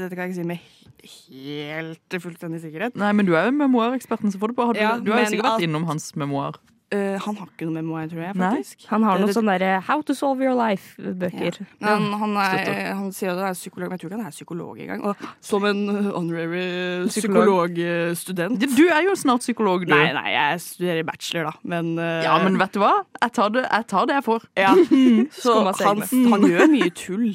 Dette 0.00 0.16
kan 0.16 0.24
jeg 0.24 0.32
ikke 0.32 0.40
si 0.40 0.48
med 0.48 0.70
helt 1.04 2.16
fullstendig 2.22 2.62
sikkerhet. 2.62 2.94
Nei, 2.96 3.10
men 3.12 3.26
du 3.28 3.34
er 3.36 3.50
jo 3.50 3.56
memoareksperten, 3.58 4.32
så 4.32 4.40
får 4.40 4.52
du 4.52 4.56
bare. 4.56 4.76
Ja, 4.80 4.94
du 4.96 5.12
har 5.12 5.24
jo 5.24 5.34
sikkert 5.34 5.50
vært 5.50 5.66
innom 5.66 5.84
hans 5.88 6.14
memoar. 6.16 6.56
Uh, 6.94 7.18
han 7.26 7.40
har 7.40 7.50
ikke 7.50 7.66
noe 7.68 7.76
memoir, 7.80 8.06
tror 8.12 8.22
jeg, 8.28 8.38
Nei. 8.38 8.52
faktisk. 8.60 8.86
Han 8.92 9.08
har 9.08 9.22
noen 9.22 9.34
sånne 9.34 9.58
der, 9.58 9.80
How 9.88 10.04
to 10.06 10.14
solve 10.16 10.44
your 10.44 10.54
life-bøker. 10.58 11.58
Ja. 11.82 11.96
han, 11.96 12.08
han, 12.22 12.38
han 12.38 13.10
sier 13.14 13.34
at 13.34 13.42
han 13.42 13.50
er 13.50 13.58
psykolog, 13.58 13.90
men 13.90 13.98
jeg 13.98 14.04
tror 14.04 14.12
ikke 14.12 14.20
han 14.22 14.30
er 14.30 14.38
psykolog 14.38 14.80
engang. 14.84 15.04
Og 15.10 15.28
som 15.44 15.66
en 15.68 15.84
honorary 16.14 16.44
honorary 16.44 17.08
Psykolog. 17.08 17.70
psykologstudent 17.74 18.60
Du 18.76 18.84
er 18.88 19.02
jo 19.08 19.14
snart 19.14 19.40
psykolog, 19.44 19.86
du. 19.86 19.92
Nei, 19.94 20.12
nei, 20.16 20.30
jeg 20.34 20.60
studerer 20.60 21.06
bachelor, 21.06 21.50
da, 21.50 21.54
men 21.62 21.94
uh, 21.98 22.22
Ja, 22.24 22.36
men 22.42 22.58
vet 22.60 22.74
du 22.74 22.80
hva? 22.82 22.92
Jeg 23.20 23.32
tar 23.36 23.54
det 23.54 23.64
jeg, 23.64 23.86
tar 23.90 24.10
det 24.10 24.18
jeg 24.18 24.26
får. 24.28 24.48
ja. 24.58 24.74
Så 25.44 25.56
han, 25.84 26.04
han 26.32 26.46
gjør 26.48 26.70
mye 26.72 26.90
tull. 26.94 27.32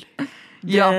Ja. 0.67 0.89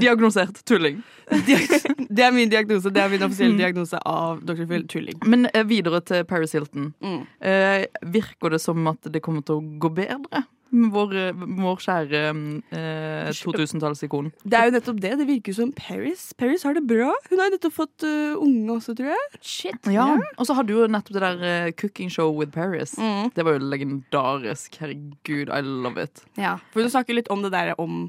Diagnosert 0.00 0.64
tulling. 0.68 1.00
Det 2.10 2.24
er 2.26 2.32
min 2.34 2.50
diagnose. 2.50 2.90
Det 2.90 3.02
er 3.02 3.10
min 3.12 3.22
offisielle 3.22 3.58
diagnose 3.58 3.98
av 4.06 4.40
Dr. 4.46 4.64
Phil. 4.66 4.86
Tulling. 4.90 5.18
Men 5.30 5.46
eh, 5.54 5.66
videre 5.68 6.00
til 6.02 6.24
Paris 6.28 6.56
Hilton. 6.56 6.92
Mm. 7.04 7.20
Eh, 7.46 7.84
virker 8.16 8.56
det 8.56 8.62
som 8.62 8.86
at 8.90 9.12
det 9.12 9.22
kommer 9.24 9.44
til 9.46 9.60
å 9.60 9.78
gå 9.82 9.92
bedre 10.00 10.42
med 10.70 10.92
vår, 10.94 11.14
vår 11.58 11.80
kjære 11.82 12.20
eh, 12.78 13.30
2000-tallsikon? 13.34 14.30
Det 14.42 14.58
er 14.58 14.68
jo 14.68 14.74
nettopp 14.76 15.00
det. 15.02 15.12
Det 15.20 15.26
virker 15.28 15.56
som 15.56 15.72
Paris 15.74 16.28
Paris 16.38 16.64
har 16.66 16.76
det 16.78 16.84
bra. 16.86 17.10
Hun 17.30 17.42
har 17.42 17.50
jo 17.50 17.56
nettopp 17.56 17.76
fått 17.76 18.06
uh, 18.06 18.38
unge 18.38 18.76
også, 18.76 18.94
tror 18.98 19.10
jeg. 19.12 19.42
Shit. 19.42 19.90
Ja. 19.90 20.06
Og 20.36 20.46
så 20.48 20.56
hadde 20.56 20.70
du 20.70 20.78
jo 20.78 20.88
nettopp 20.90 21.18
det 21.18 21.24
der 21.26 21.42
uh, 21.42 21.72
Cooking 21.80 22.10
Show 22.12 22.32
with 22.38 22.54
Paris. 22.54 22.96
Mm. 22.98 23.30
Det 23.34 23.46
var 23.46 23.58
jo 23.58 23.70
legendarisk. 23.74 24.78
Herregud, 24.82 25.50
I 25.50 25.62
love 25.66 26.02
it. 26.02 26.24
Ja. 26.38 26.58
For 26.74 26.86
du 26.86 26.92
snakker 26.92 27.18
litt 27.18 27.30
om 27.34 27.42
det 27.46 27.54
der 27.54 27.74
om 27.78 28.08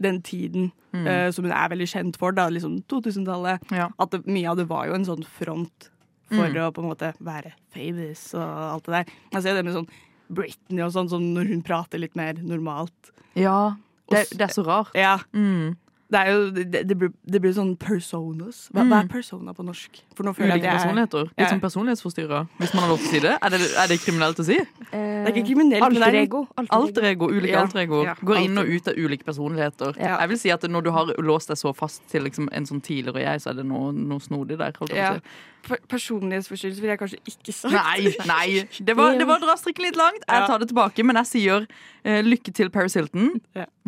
den 0.00 0.22
tiden 0.22 0.72
Mm. 0.88 1.04
uh, 1.06 1.30
som 1.30 1.44
hun 1.44 1.52
er 1.52 1.68
veldig 1.68 1.86
kjent 1.86 2.16
for, 2.16 2.32
da, 2.32 2.46
liksom 2.48 2.78
2000-tallet. 2.88 3.60
Ja. 3.76 3.90
At 4.00 4.10
det, 4.10 4.22
mye 4.26 4.48
av 4.48 4.56
det 4.56 4.64
var 4.70 4.86
jo 4.88 4.94
en 4.96 5.04
sånn 5.04 5.24
front 5.36 5.90
for 6.30 6.48
Mm. 6.48 6.56
å 6.64 6.72
på 6.72 6.80
en 6.80 6.88
måte 6.88 7.10
være 7.20 7.52
famous 7.74 8.22
og 8.34 8.40
alt 8.72 8.84
det 8.84 8.92
der. 8.94 9.12
Jeg 9.32 9.42
ser 9.42 9.54
det 9.54 9.64
med 9.66 9.74
sånn 9.74 9.88
Britney 10.30 10.82
og 10.84 10.92
sånn, 10.92 11.10
sånn 11.12 11.34
når 11.34 11.48
hun 11.48 11.62
prater 11.62 11.98
litt 12.00 12.16
mer 12.16 12.34
normalt. 12.40 13.12
ja. 13.34 13.74
Det, 14.10 14.30
det 14.30 14.40
er 14.40 14.54
så 14.54 14.64
rart. 14.64 14.94
Ja, 14.96 15.18
Mm. 15.34 15.76
Det, 16.10 16.16
er 16.18 16.30
jo, 16.32 16.44
det, 16.56 16.80
det, 16.88 16.94
blir, 16.96 17.10
det 17.28 17.38
blir 17.44 17.52
sånn 17.52 17.74
personas. 17.76 18.62
Hva, 18.72 18.80
hva 18.88 19.02
er 19.04 19.08
persona 19.12 19.52
på 19.52 19.64
norsk? 19.66 19.98
For 20.16 20.24
nå 20.24 20.32
føler 20.32 20.54
jeg 20.56 20.62
Ulike 20.62 20.70
er- 20.70 20.78
personligheter. 20.78 21.24
Litt 21.28 21.42
Ja. 21.44 21.48
sånn 21.52 21.60
personlighetsforstyrra, 21.60 22.38
hvis 22.58 22.72
man 22.72 22.82
har 22.84 22.88
lov 22.94 22.98
til 23.02 23.08
å 23.08 23.10
si 23.12 23.20
det. 23.20 23.34
Er 23.42 23.50
det, 23.50 23.60
er 23.76 23.86
det 23.92 23.98
kriminelt 24.00 24.40
å 24.40 24.44
si? 24.48 24.56
Det 24.56 24.94
er 24.94 25.32
ikke 25.34 25.46
kriminelt, 25.50 25.82
men 25.84 26.00
det 26.00 26.08
er 26.08 26.16
ego. 26.22 26.40
Alter 26.70 27.04
ego, 27.10 27.28
ulike 27.28 27.52
Ja. 27.52 27.60
alter 27.66 27.80
ego. 27.84 28.04
Ja, 28.04 28.14
Går 28.24 28.36
inn 28.40 28.56
og 28.58 28.66
ut 28.72 28.88
av 28.88 28.94
ulike 28.96 29.24
personligheter. 29.28 29.94
Ja. 30.00 30.16
Jeg 30.20 30.28
vil 30.30 30.38
si 30.38 30.50
at 30.50 30.62
når 30.62 30.82
du 30.84 30.90
har 30.90 31.04
låst 31.18 31.48
deg 31.48 31.58
så 31.60 31.74
fast 31.76 32.00
til 32.08 32.22
liksom 32.24 32.48
en 32.52 32.64
sånn 32.64 32.80
tidligere 32.80 33.20
jeg, 33.28 33.40
så 33.44 33.50
er 33.50 33.54
det 33.60 33.66
noe, 33.66 33.92
noe 33.92 34.18
snodig 34.18 34.56
der. 34.56 34.72
Holdt 34.80 34.94
jeg 34.94 34.98
på 34.98 35.04
Ja. 35.04 35.12
å 35.12 35.14
si. 35.20 35.20
Per- 35.66 35.80
Personlighetsforstyrrelse 35.90 36.80
ville 36.82 36.94
jeg 36.94 37.00
kanskje 37.00 37.18
ikke 37.32 37.54
sagt. 37.56 37.74
Nei, 37.74 38.12
nei. 38.28 38.46
Det 38.78 38.94
var, 38.96 39.16
det 39.18 39.26
var 39.28 39.40
å 39.40 39.44
dra 39.46 39.56
strikken 39.60 39.88
litt 39.88 39.98
langt. 39.98 40.22
Jeg 40.28 40.46
tar 40.50 40.62
det 40.62 40.68
tilbake, 40.70 41.04
men 41.06 41.18
jeg 41.22 41.30
sier 41.32 41.66
uh, 41.66 42.20
lykke 42.26 42.54
til, 42.56 42.70
Paris 42.74 42.94
Hilton. 42.98 43.34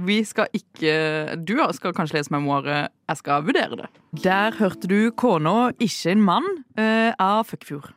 Vi 0.01 0.19
skal 0.29 0.51
ikke 0.57 1.37
Du 1.47 1.55
skal 1.77 1.95
kanskje 1.97 2.19
lese 2.19 2.35
memoaret. 2.35 2.91
Jeg 3.11 3.23
skal 3.23 3.47
vurdere 3.47 3.81
det. 3.85 3.89
Der 4.25 4.57
hørte 4.59 4.91
du 4.91 5.11
kona, 5.13 5.71
ikke 5.79 6.15
en 6.17 6.25
mann, 6.27 6.51
uh, 6.79 7.13
av 7.19 7.45
Fuckfjord. 7.51 7.93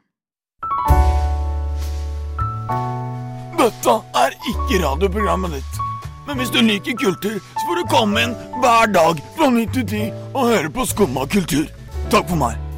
Dette 3.63 3.94
er 4.20 4.36
ikke 4.50 4.82
radioprogrammet 4.84 5.58
ditt. 5.60 5.80
Men 6.27 6.39
hvis 6.39 6.51
du 6.51 6.60
liker 6.63 6.96
kultur, 7.00 7.39
så 7.39 7.63
får 7.68 7.80
du 7.82 7.89
komme 7.92 8.24
inn 8.25 8.36
hver 8.63 8.92
dag 8.96 9.20
fra 9.38 9.50
9 9.51 9.65
til 9.75 9.88
10 9.88 10.03
og 10.34 10.48
høre 10.51 10.72
på 10.72 10.86
Skumma 10.88 11.25
kultur. 11.32 11.68
Takk 12.12 12.30
for 12.32 12.39
meg. 12.39 12.73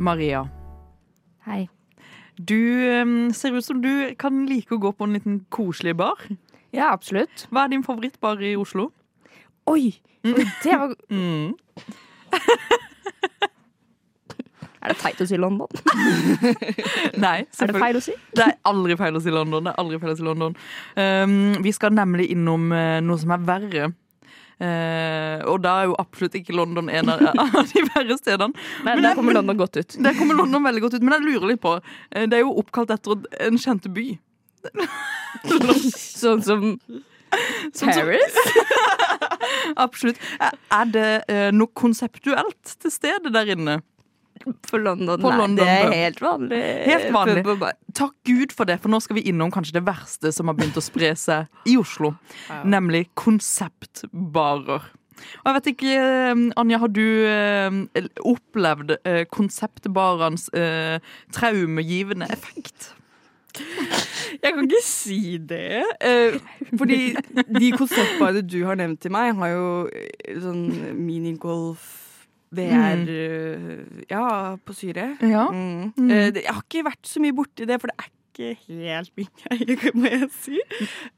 Maria, 0.00 0.46
Hei. 1.44 1.68
du 2.40 2.56
ser 3.36 3.52
ut 3.56 3.64
som 3.64 3.82
du 3.84 4.14
kan 4.18 4.46
like 4.48 4.72
å 4.72 4.80
gå 4.80 4.92
på 4.96 5.04
en 5.04 5.12
liten 5.18 5.40
koselig 5.52 5.92
bar. 6.00 6.16
Ja, 6.72 6.88
absolutt. 6.94 7.44
Hva 7.50 7.66
er 7.66 7.74
din 7.74 7.84
favorittbar 7.84 8.40
i 8.40 8.54
Oslo? 8.56 8.88
Oi! 9.68 9.92
Oi, 10.24 10.44
det 10.64 10.78
var 10.78 10.94
Mm. 11.12 11.52
Er 14.80 14.94
det 14.94 14.96
teit 15.02 15.18
å 15.20 15.26
si 15.28 15.36
London? 15.36 15.68
Nei, 17.24 17.42
Er 17.44 17.68
det 17.68 17.76
feil 17.76 17.98
å 17.98 18.00
si? 18.00 18.14
Det 18.32 18.46
er 18.46 18.54
aldri 18.64 18.96
feil 18.96 19.18
å 19.18 19.20
si 19.20 19.32
London. 19.34 19.68
Å 19.68 20.14
si 20.16 20.24
London. 20.24 20.54
Um, 20.96 21.34
vi 21.60 21.72
skal 21.76 21.92
nemlig 21.92 22.30
innom 22.32 22.70
eh, 22.72 22.96
noe 23.04 23.20
som 23.20 23.34
er 23.36 23.44
verre. 23.44 23.90
Eh, 24.60 25.40
og 25.48 25.62
da 25.64 25.74
er 25.80 25.86
jo 25.88 25.94
absolutt 26.00 26.34
ikke 26.36 26.52
London 26.52 26.90
en 26.92 27.12
av, 27.14 27.22
de 27.72 27.84
verre 27.94 28.16
stedene. 28.20 28.52
Nei, 28.84 28.94
Men 28.94 29.06
der 29.06 29.16
kommer 29.16 29.38
London 29.38 29.60
godt 29.60 29.78
ut. 29.80 29.96
Der 30.04 30.16
kommer 30.18 30.36
London 30.36 30.66
veldig 30.68 30.82
godt 30.84 30.98
ut, 30.98 31.06
men 31.06 31.16
jeg 31.16 31.26
lurer 31.28 31.52
litt 31.54 31.62
på 31.62 31.76
eh, 31.78 32.26
Det 32.28 32.40
er 32.40 32.44
jo 32.44 32.56
oppkalt 32.60 32.92
etter 32.92 33.24
en 33.46 33.60
kjente 33.60 33.92
by. 33.94 34.10
Sånn 36.20 36.42
som 36.44 36.74
Sånn 37.72 37.92
Paris? 37.94 38.36
Absolutt. 39.86 40.18
Er 40.42 40.56
er 40.80 40.90
det 40.90 41.08
eh, 41.30 41.48
noe 41.54 41.70
konseptuelt 41.78 42.74
til 42.82 42.92
stede 42.92 43.32
der 43.32 43.54
inne? 43.54 43.78
For 44.68 44.80
London, 44.80 45.20
På 45.20 45.28
nei, 45.30 45.38
London, 45.38 45.66
det 45.66 45.72
er 45.72 45.92
helt 45.92 46.20
vanlig. 46.24 46.60
Helt 46.86 47.10
vanlig. 47.12 47.72
Takk 47.98 48.14
Gud 48.24 48.54
for 48.56 48.64
det, 48.70 48.78
for 48.80 48.88
nå 48.92 49.00
skal 49.04 49.18
vi 49.18 49.26
innom 49.28 49.50
kanskje 49.52 49.76
det 49.76 49.84
verste 49.88 50.32
som 50.32 50.48
har 50.48 50.56
begynt 50.56 50.78
å 50.80 50.84
spre 50.84 51.10
seg 51.18 51.68
i 51.68 51.76
Oslo. 51.80 52.14
Nemlig 52.64 53.08
konseptbarer. 53.20 54.88
Og 55.42 55.50
jeg 55.50 55.56
vet 55.58 55.66
ikke, 55.74 55.96
eh, 56.00 56.44
Anja, 56.56 56.78
har 56.80 56.88
du 56.88 57.04
eh, 57.28 58.06
opplevd 58.24 58.94
eh, 59.04 59.24
konseptbarenes 59.28 60.48
eh, 60.56 60.96
traumegivende 61.36 62.28
effekt? 62.32 62.94
Jeg 64.40 64.54
kan 64.54 64.64
ikke 64.64 64.80
si 64.86 65.36
det. 65.42 65.82
eh, 66.00 66.38
fordi 66.78 67.00
de 67.60 67.72
konseptbarene 67.76 68.44
du 68.46 68.62
har 68.64 68.78
nevnt 68.80 69.00
til 69.04 69.12
meg, 69.12 69.34
har 69.36 69.52
jo 69.52 69.66
sånn 70.40 70.64
minigolf, 70.96 71.88
VR 72.52 73.02
mm. 73.04 74.04
Ja, 74.10 74.56
på 74.66 74.74
syre. 74.74 75.16
Ja. 75.22 75.46
Mm. 75.54 75.92
Mm. 75.96 76.10
Eh, 76.10 76.30
jeg 76.42 76.48
har 76.50 76.62
ikke 76.64 76.84
vært 76.88 77.06
så 77.06 77.22
mye 77.22 77.36
borti 77.36 77.66
det, 77.68 77.80
for 77.80 77.92
det 77.92 77.96
er 78.02 78.08
ikke 78.10 78.48
helt 78.66 79.12
min 79.16 79.28
greie, 79.42 79.92
må 80.00 80.10
jeg 80.10 80.30
si. 80.34 80.58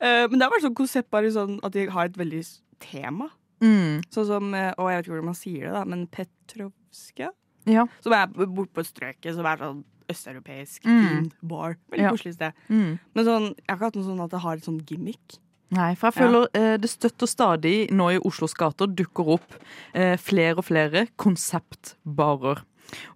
Eh, 0.00 0.26
men 0.28 0.36
det 0.38 0.42
har 0.46 0.52
vært 0.52 0.66
sånn 0.66 0.76
konseptbare 0.76 1.30
sånn 1.32 1.58
at 1.64 1.72
de 1.76 1.86
har 1.94 2.10
et 2.10 2.18
veldig 2.20 2.42
tema. 2.84 3.30
Mm. 3.62 4.02
Sånn 4.10 4.26
som 4.26 4.48
Og 4.52 4.88
jeg 4.90 4.96
vet 4.98 5.04
ikke 5.06 5.12
hvordan 5.14 5.30
man 5.30 5.38
sier 5.38 5.68
det, 5.68 5.72
da, 5.76 5.84
men 5.86 6.06
Petrovska. 6.10 7.30
Ja. 7.70 7.86
Som 8.02 8.12
er 8.16 8.26
borte 8.34 8.72
på 8.74 8.82
strøket, 8.84 9.34
som 9.36 9.46
er 9.46 9.60
sånn 9.62 9.84
østeuropeisk, 10.12 10.82
Mm. 10.84 11.30
bar. 11.42 11.76
Veldig 11.92 12.24
Ja. 12.26 12.32
sted. 12.32 12.52
Mm. 12.68 12.98
Men 13.14 13.24
sånn, 13.24 13.46
jeg 13.54 13.64
har 13.68 13.76
ikke 13.76 13.84
hatt 13.86 13.94
noe 13.96 14.04
sånn 14.04 14.24
at 14.24 14.30
det 14.30 14.40
har 14.40 14.56
et 14.56 14.64
sånn 14.66 14.80
gimmick. 14.84 15.38
Nei, 15.72 15.94
for 15.96 16.10
jeg 16.10 16.16
Ja. 16.16 16.26
føler 16.26 16.48
eh, 16.58 16.76
det 16.82 16.90
støtter 16.92 17.26
stadig 17.30 17.76
nå 17.90 18.10
i 18.12 18.18
Oslos 18.28 18.52
gater 18.58 18.86
dukker 18.92 19.30
opp 19.38 19.54
eh, 19.94 20.16
flere 20.20 20.58
og 20.60 20.66
flere 20.68 21.06
konseptbarer. 21.16 22.60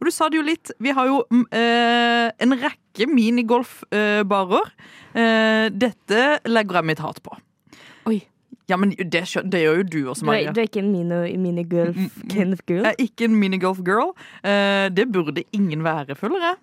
Og 0.00 0.06
du 0.08 0.10
sa 0.14 0.28
det 0.32 0.38
jo 0.38 0.44
litt, 0.46 0.70
vi 0.80 0.94
har 0.96 1.06
jo 1.10 1.18
mm, 1.28 1.42
eh, 1.52 2.30
en 2.40 2.54
rekke 2.56 3.06
minigolfbarer. 3.12 4.70
Eh, 5.16 5.66
dette 5.75 6.22
legger 6.48 6.80
jeg 6.80 6.88
mitt 6.92 7.02
hat 7.04 7.20
på. 7.25 7.36
Oi. 8.08 8.22
Ja, 8.68 8.76
men 8.80 8.90
det, 8.98 9.22
det 9.46 9.60
gjør 9.62 9.76
jo 9.82 9.86
du 9.86 9.98
også, 10.10 10.25
Maria. 10.26 10.50
du 10.52 10.58
er 10.60 10.66
ikke 10.66 10.80
en 10.82 10.90
minigolf 10.90 11.98
kind 12.32 12.52
of 12.56 12.64
girl? 12.66 12.82
Jeg 12.88 12.96
er 12.96 13.04
ikke 13.04 13.28
en 13.28 13.36
minigolf-girl. 13.38 14.10
Eh, 14.42 14.88
det 14.96 15.06
burde 15.14 15.44
ingen 15.54 15.84
være, 15.86 16.16
føler 16.18 16.42
jeg. 16.48 16.56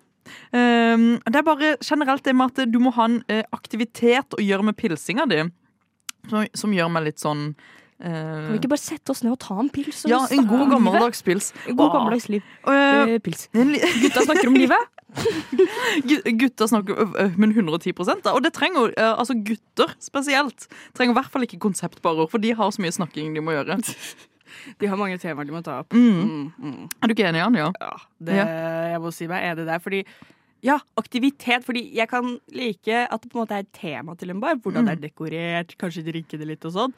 Eh, 0.52 1.04
det 1.30 1.38
er 1.40 1.46
bare 1.46 1.70
generelt 1.84 2.24
det 2.26 2.34
med 2.36 2.50
at 2.52 2.68
du 2.72 2.78
må 2.82 2.92
ha 2.98 3.06
en 3.08 3.22
aktivitet 3.56 4.36
å 4.36 4.42
gjøre 4.42 4.66
med 4.68 4.76
pilsinga 4.76 5.24
di, 5.30 5.44
som, 6.30 6.46
som 6.54 6.72
gjør 6.76 6.90
meg 6.94 7.04
litt 7.10 7.20
sånn 7.22 7.44
eh, 8.00 8.10
Kan 8.10 8.50
vi 8.54 8.58
ikke 8.62 8.72
bare 8.74 8.82
sette 8.84 9.14
oss 9.14 9.22
ned 9.24 9.32
og 9.34 9.40
ta 9.44 9.56
en 9.60 9.70
pils? 9.72 10.04
Ja, 10.10 10.22
en 10.34 10.46
god 10.50 10.70
gammeldags 10.72 11.22
pils. 11.26 11.52
En 11.68 11.76
god 11.78 11.90
Ah. 11.90 11.94
gammeldags 11.98 12.28
liv. 12.32 12.42
Eh, 12.66 13.14
Eh, 13.14 13.18
pils. 13.24 13.48
Gutta 14.02 14.24
snakker 14.26 14.48
om 14.48 14.58
livet. 14.58 14.90
gutta 16.40 16.66
snakker 16.68 17.36
men 17.38 17.52
110 17.54 17.92
da. 18.24 18.32
Og 18.34 18.42
det 18.42 18.52
trenger 18.56 18.90
eh, 18.98 19.12
altså 19.14 19.34
gutter 19.46 19.92
spesielt. 20.02 20.66
Trenger 20.96 21.14
i 21.14 21.18
hvert 21.20 21.30
fall 21.30 21.46
ikke 21.46 21.60
konseptbarer, 21.62 22.26
for 22.30 22.42
de 22.42 22.50
har 22.58 22.70
så 22.74 22.82
mye 22.82 22.94
snakking 22.94 23.34
de 23.36 23.40
må 23.44 23.54
gjøre. 23.56 23.78
De 24.80 24.86
har 24.86 24.96
mange 24.96 25.16
temaer 25.18 25.44
de 25.48 25.52
må 25.52 25.60
ta 25.66 25.80
opp. 25.82 25.92
Mm. 25.92 26.20
Mm, 26.24 26.44
mm. 26.62 26.82
Er 27.02 27.10
du 27.10 27.12
ikke 27.12 27.24
enig, 27.26 27.40
Anja? 27.42 27.64
Ja, 27.82 27.88
det, 28.22 28.36
jeg 28.38 29.00
må 29.02 29.10
si 29.12 29.26
meg 29.28 29.42
enig 29.50 29.64
der. 29.66 29.80
Fordi 29.82 30.04
ja, 30.64 30.78
aktivitet. 31.00 31.64
Fordi 31.66 31.82
jeg 31.94 32.08
kan 32.10 32.38
like 32.56 33.02
at 33.04 33.20
det 33.22 33.30
på 33.30 33.38
en 33.38 33.44
måte 33.44 33.58
er 33.58 33.66
et 33.66 33.72
tema 33.76 34.16
til 34.18 34.32
en 34.32 34.40
bar. 34.42 34.56
Hvordan 34.64 34.88
det 34.88 34.96
er 34.96 35.02
dekorert, 35.08 35.76
kanskje 35.80 36.04
drikke 36.06 36.40
det 36.40 36.48
litt 36.48 36.64
og 36.64 36.72
sånn. 36.74 36.94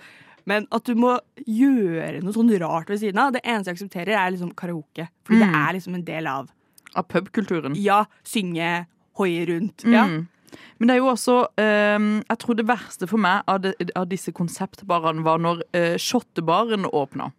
Men 0.46 0.68
at 0.70 0.86
du 0.86 0.94
må 0.94 1.16
gjøre 1.42 2.20
noe 2.22 2.34
sånn 2.36 2.52
rart 2.62 2.88
ved 2.92 3.00
siden 3.02 3.18
av. 3.18 3.32
Det 3.34 3.42
eneste 3.42 3.72
jeg 3.72 3.80
aksepterer, 3.80 4.14
er 4.14 4.30
liksom 4.36 4.52
karaoke. 4.54 5.08
Fordi 5.26 5.40
det 5.42 5.48
Mm. 5.50 5.56
er 5.68 5.72
liksom 5.74 5.94
en 5.98 6.04
del 6.06 6.26
av 6.26 6.52
Av 6.96 7.04
pubkulturen. 7.08 7.74
Ja, 7.76 8.04
synge, 8.24 8.86
hoie 9.18 9.44
rundt. 9.46 9.82
Ja. 9.84 10.06
Mm. 10.06 10.28
Men 10.78 10.88
det 10.88 10.94
er 10.94 10.98
jo 11.02 11.10
også 11.12 11.48
eh, 11.58 11.98
Jeg 12.30 12.38
tror 12.38 12.54
det 12.56 12.66
verste 12.66 13.08
for 13.10 13.18
meg 13.18 13.42
av, 13.48 13.60
de, 13.60 13.74
av 13.96 14.06
disse 14.08 14.32
konseptbarene 14.32 15.22
var 15.24 15.38
når 15.42 15.60
uh, 15.74 15.96
shottebaren 15.98 16.86
åpna. 16.86 17.32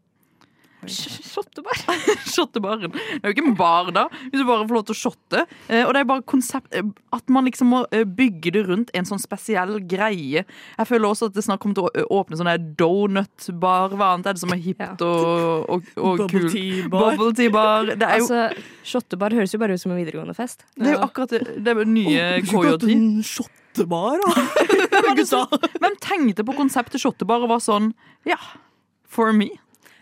Shottebar. 0.92 1.80
Shottebaren. 2.28 2.92
Det 3.18 3.22
er 3.22 3.32
jo 3.32 3.36
ikke 3.36 3.46
en 3.48 3.58
bar, 3.58 3.90
da, 3.96 4.06
hvis 4.30 4.42
du 4.42 4.46
bare 4.48 4.66
får 4.68 4.78
lov 4.78 4.86
til 4.88 4.96
å 4.96 5.00
shotte. 5.00 5.44
Eh, 5.68 5.84
og 5.84 5.94
det 5.96 6.02
er 6.02 6.08
bare 6.10 6.24
konsept 6.30 6.74
eh, 6.76 6.86
At 7.16 7.28
man 7.34 7.48
liksom 7.48 7.70
må 7.74 7.82
eh, 7.96 8.04
bygge 8.06 8.54
det 8.56 8.64
rundt 8.68 8.92
en 8.98 9.08
sånn 9.08 9.22
spesiell 9.22 9.78
greie. 9.90 10.44
Jeg 10.46 10.90
føler 10.90 11.10
også 11.10 11.30
at 11.32 11.38
det 11.38 11.44
snart 11.46 11.62
kommer 11.64 11.78
til 11.80 11.88
å 11.88 12.22
åpne 12.22 12.40
sånn 12.40 12.50
der 12.52 12.64
donutbar. 12.80 13.96
Hva 13.98 14.14
annet 14.16 14.32
er 14.32 14.38
det 14.38 14.44
som 14.44 14.54
er 14.56 14.62
hipt 14.64 15.04
og, 15.06 15.68
og, 15.78 15.92
og 15.98 16.24
Bubble 16.24 16.52
tea 16.54 16.88
bar. 16.92 17.16
Bubble 17.18 17.34
tea. 17.38 17.52
Det 17.94 18.08
er 18.08 18.22
jo 18.22 18.28
Altså, 18.28 18.66
Shottebar 18.88 19.36
høres 19.36 19.54
jo 19.56 19.60
bare 19.62 19.76
ut 19.78 19.82
som 19.82 19.92
en 19.94 20.00
videregående 20.00 20.36
fest. 20.38 20.66
det 20.76 20.92
er 20.92 20.98
jo 20.98 21.04
akkurat 21.06 21.32
det, 21.36 21.42
det 21.64 21.74
er 21.74 21.88
nye 21.88 22.26
KJ10. 22.48 22.90
en 22.94 23.08
shottebar, 23.26 24.18
da. 24.24 24.46
Hvem 25.84 25.98
tenkte 26.04 26.46
på 26.48 26.56
konseptet 26.58 27.02
shottebar 27.04 27.44
og 27.46 27.52
var 27.56 27.64
sånn 27.64 27.92
Ja, 28.28 28.40
for 29.08 29.32
me. 29.36 29.50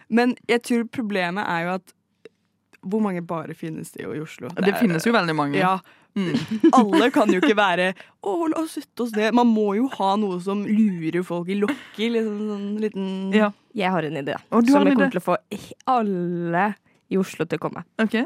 Men 0.10 0.36
jeg 0.50 0.62
tror 0.68 0.88
problemet 0.94 1.46
er 1.48 1.68
jo 1.68 1.76
at 1.80 1.94
hvor 2.86 3.02
mange 3.02 3.24
barer 3.26 3.58
finnes 3.58 3.90
det 3.96 4.04
jo 4.06 4.14
i 4.14 4.22
Oslo? 4.22 4.52
Det 4.62 4.76
finnes 4.78 5.06
jo 5.08 5.14
veldig 5.16 5.36
mange. 5.38 5.58
Ja, 5.62 5.78
Mm. 6.16 6.32
alle 6.80 7.10
kan 7.12 7.28
jo 7.28 7.42
ikke 7.42 7.58
være 7.60 7.90
Å, 8.24 8.34
la 8.48 8.62
oss 8.62 8.78
sette 8.78 9.04
oss 9.04 9.10
ned. 9.18 9.34
Man 9.36 9.50
må 9.52 9.74
jo 9.76 9.90
ha 9.98 10.14
noe 10.16 10.38
som 10.40 10.62
lurer 10.64 11.26
folk 11.28 11.50
i 11.52 11.58
lokket. 11.60 12.06
Liksom, 12.14 12.38
sånn 12.48 12.70
liten 12.80 13.10
Ja. 13.36 13.50
Jeg 13.76 13.92
har 13.92 14.08
en 14.08 14.22
idé. 14.22 14.38
Som 14.48 14.62
en 14.62 14.64
jeg 14.64 14.78
idé? 14.80 14.94
kommer 14.96 15.12
til 15.12 15.20
å 15.20 15.26
få 15.26 15.36
alle 15.92 16.64
i 17.12 17.20
Oslo 17.20 17.44
til 17.44 17.60
å 17.60 17.64
komme. 17.66 17.84
Okay. 18.00 18.24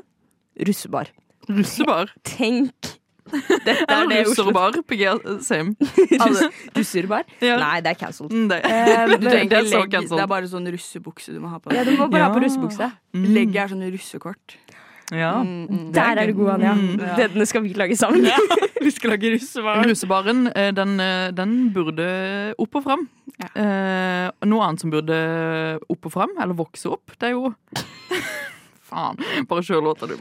Russebar. 0.69 1.09
Russebar. 1.49 2.13
Tenk! 2.21 2.98
Dette 3.31 3.85
er 3.95 4.07
det 4.09 4.19
Oslo 4.27 4.45
russerbar. 4.49 4.77
PG, 4.89 5.03
same. 5.45 5.75
Alle- 6.23 6.49
Russerbar? 6.75 7.23
Ja. 7.49 7.57
Nei, 7.61 7.81
det 7.85 7.93
er 7.95 7.99
cancelled. 8.01 8.31
Mm, 8.33 8.47
det. 8.49 8.59
Eh, 8.65 9.05
Det- 9.17 9.19
det 9.49 9.57
er 9.59 9.69
så 9.69 9.83
cancelled. 9.89 10.17
det 10.17 10.25
er 10.25 10.31
bare 10.33 10.49
sånn 10.51 10.67
russebukse 10.73 11.33
du 11.33 11.39
må 11.43 11.49
ha 11.53 11.59
på 11.59 11.73
Ja, 11.75 11.83
du 11.87 11.91
må 11.97 12.09
bare 12.09 12.27
ha 12.27 12.33
på 12.33 12.41
Ja. 12.41 12.47
russebukse. 12.47 12.91
Mm. 13.13 13.29
Legget 13.35 13.63
er 13.63 13.73
sånn 13.75 13.85
russekort. 13.93 14.57
Ja. 15.11 15.31
Mm, 15.41 15.65
mm. 15.65 15.85
Der 15.91 16.19
er 16.21 16.27
du 16.29 16.33
god, 16.37 16.51
Anja. 16.59 16.73
Mm. 16.77 16.99
Denne 17.17 17.45
skal 17.49 17.63
vi 17.65 17.71
lage 17.73 17.95
sammen. 17.97 18.27
Vi 18.79 18.91
skal 18.93 19.09
lage 19.15 19.31
russebaren. 19.33 19.87
Rusebaren, 19.89 20.43
eh, 20.55 20.69
den, 20.77 20.99
eh, 21.01 21.31
den 21.33 21.55
burde 21.73 22.05
opp 22.61 22.75
og 22.77 22.83
fram. 22.85 23.07
Ja. 23.39 23.47
Eh, 23.55 24.31
noe 24.45 24.61
annet 24.67 24.79
som 24.83 24.91
burde 24.93 25.17
opp 25.89 26.05
og 26.05 26.13
fram, 26.13 26.29
eller 26.39 26.53
vokse 26.53 26.91
opp, 26.93 27.09
det 27.17 27.31
er 27.31 27.33
jo 27.39 27.49
Faen. 28.89 29.17
Bare 29.49 29.61
kjør 29.65 29.83
låta, 29.85 30.07
du. 30.09 30.15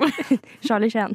Charlie 0.64 0.90
Sheen. 0.92 1.14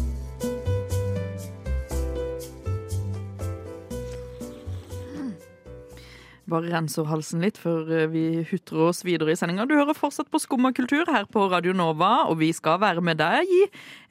Bare 6.51 6.67
renser 6.73 7.07
halsen 7.07 7.43
litt 7.45 7.59
før 7.61 7.87
eh, 7.95 8.09
vi 8.11 8.25
hutrer 8.49 8.89
oss 8.89 9.05
videre 9.07 9.31
i 9.31 9.37
sendinga. 9.39 9.63
Du 9.69 9.77
hører 9.77 9.95
fortsatt 9.95 10.27
på 10.31 10.41
Skumma 10.41 10.73
kultur 10.75 11.07
her 11.07 11.27
på 11.31 11.45
Radio 11.51 11.71
Nova, 11.77 12.25
og 12.27 12.41
vi 12.41 12.51
skal 12.55 12.81
være 12.81 13.03
med 13.05 13.21
deg 13.21 13.47
i 13.47 13.61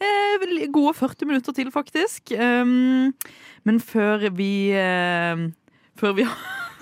eh, 0.01 0.47
gode 0.73 0.95
40 0.97 1.29
minutter 1.29 1.57
til, 1.57 1.69
faktisk. 1.75 2.33
Um, 2.33 3.13
men 3.69 3.81
før 3.85 4.31
vi 4.33 4.73
eh, 4.73 5.49
Før 6.01 6.17
vi 6.17 6.25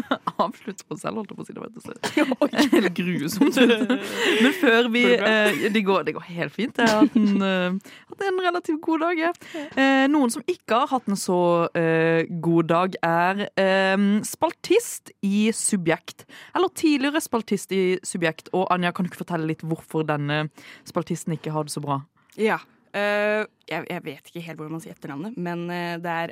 avslutter 0.44 0.94
oss 0.94 1.02
selv, 1.02 1.20
holdt 1.20 1.32
jeg 1.32 1.38
på 1.38 1.44
å 1.44 1.48
si. 1.48 1.96
Det 2.14 2.24
var. 2.30 2.52
Helt 2.74 2.90
grusomt. 2.98 3.58
Men 3.58 4.54
før 4.58 4.90
vi 4.94 5.04
eh, 5.16 5.66
det, 5.74 5.82
går, 5.86 6.06
det 6.08 6.14
går 6.16 6.26
helt 6.28 6.54
fint. 6.54 6.78
Jeg 6.78 6.90
har 6.90 7.04
hatt 7.04 7.18
en, 7.18 7.80
hatt 8.12 8.24
en 8.28 8.40
relativt 8.44 8.80
god 8.84 9.04
dag. 9.04 9.22
jeg. 9.24 9.66
Eh, 9.78 10.04
noen 10.10 10.32
som 10.34 10.44
ikke 10.48 10.82
har 10.82 10.92
hatt 10.92 11.10
en 11.10 11.18
så 11.18 11.40
eh, 11.78 12.28
god 12.44 12.70
dag, 12.72 12.98
er 13.04 13.44
eh, 13.48 14.06
spaltist 14.26 15.12
i 15.26 15.48
Subjekt. 15.56 16.26
Eller 16.56 16.72
tidligere 16.78 17.22
spaltist 17.24 17.74
i 17.76 17.84
Subjekt. 18.06 18.52
Og 18.56 18.68
Anja, 18.74 18.92
kan 18.94 19.06
du 19.06 19.12
ikke 19.12 19.24
fortelle 19.24 19.50
litt 19.50 19.64
hvorfor 19.66 20.06
denne 20.08 20.46
spaltisten 20.88 21.36
ikke 21.36 21.54
har 21.54 21.68
det 21.68 21.74
så 21.74 21.84
bra? 21.84 22.02
Ja. 22.38 22.60
Uh, 22.88 23.44
jeg, 23.68 23.84
jeg 23.84 24.00
vet 24.06 24.30
ikke 24.30 24.42
helt 24.46 24.56
hvordan 24.56 24.78
man 24.78 24.82
sier 24.82 24.94
etternavnet, 24.96 25.34
men 25.36 25.66
det 25.68 26.08
er 26.08 26.30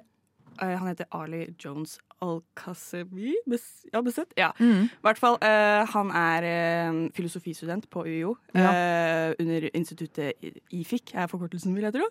Han 0.56 0.88
heter 0.88 1.04
Ali 1.12 1.42
Jones 1.60 1.98
Al-Kasebi? 2.24 3.34
Bes, 3.48 3.64
ja, 3.92 4.00
Besett? 4.02 4.32
Ja. 4.38 4.52
I 4.60 4.86
hvert 5.04 5.20
fall, 5.20 5.36
eh, 5.44 5.82
han 5.92 6.10
er 6.16 6.46
eh, 6.48 7.02
filosofistudent 7.16 7.90
på 7.92 8.06
UiO. 8.06 8.36
eh, 8.54 9.34
under 9.38 9.68
instituttet 9.76 10.32
IFIK, 10.72 11.14
er 11.14 11.28
forkortelsen, 11.28 11.74
vil 11.76 11.84
jeg 11.88 11.98
tro. 11.98 12.08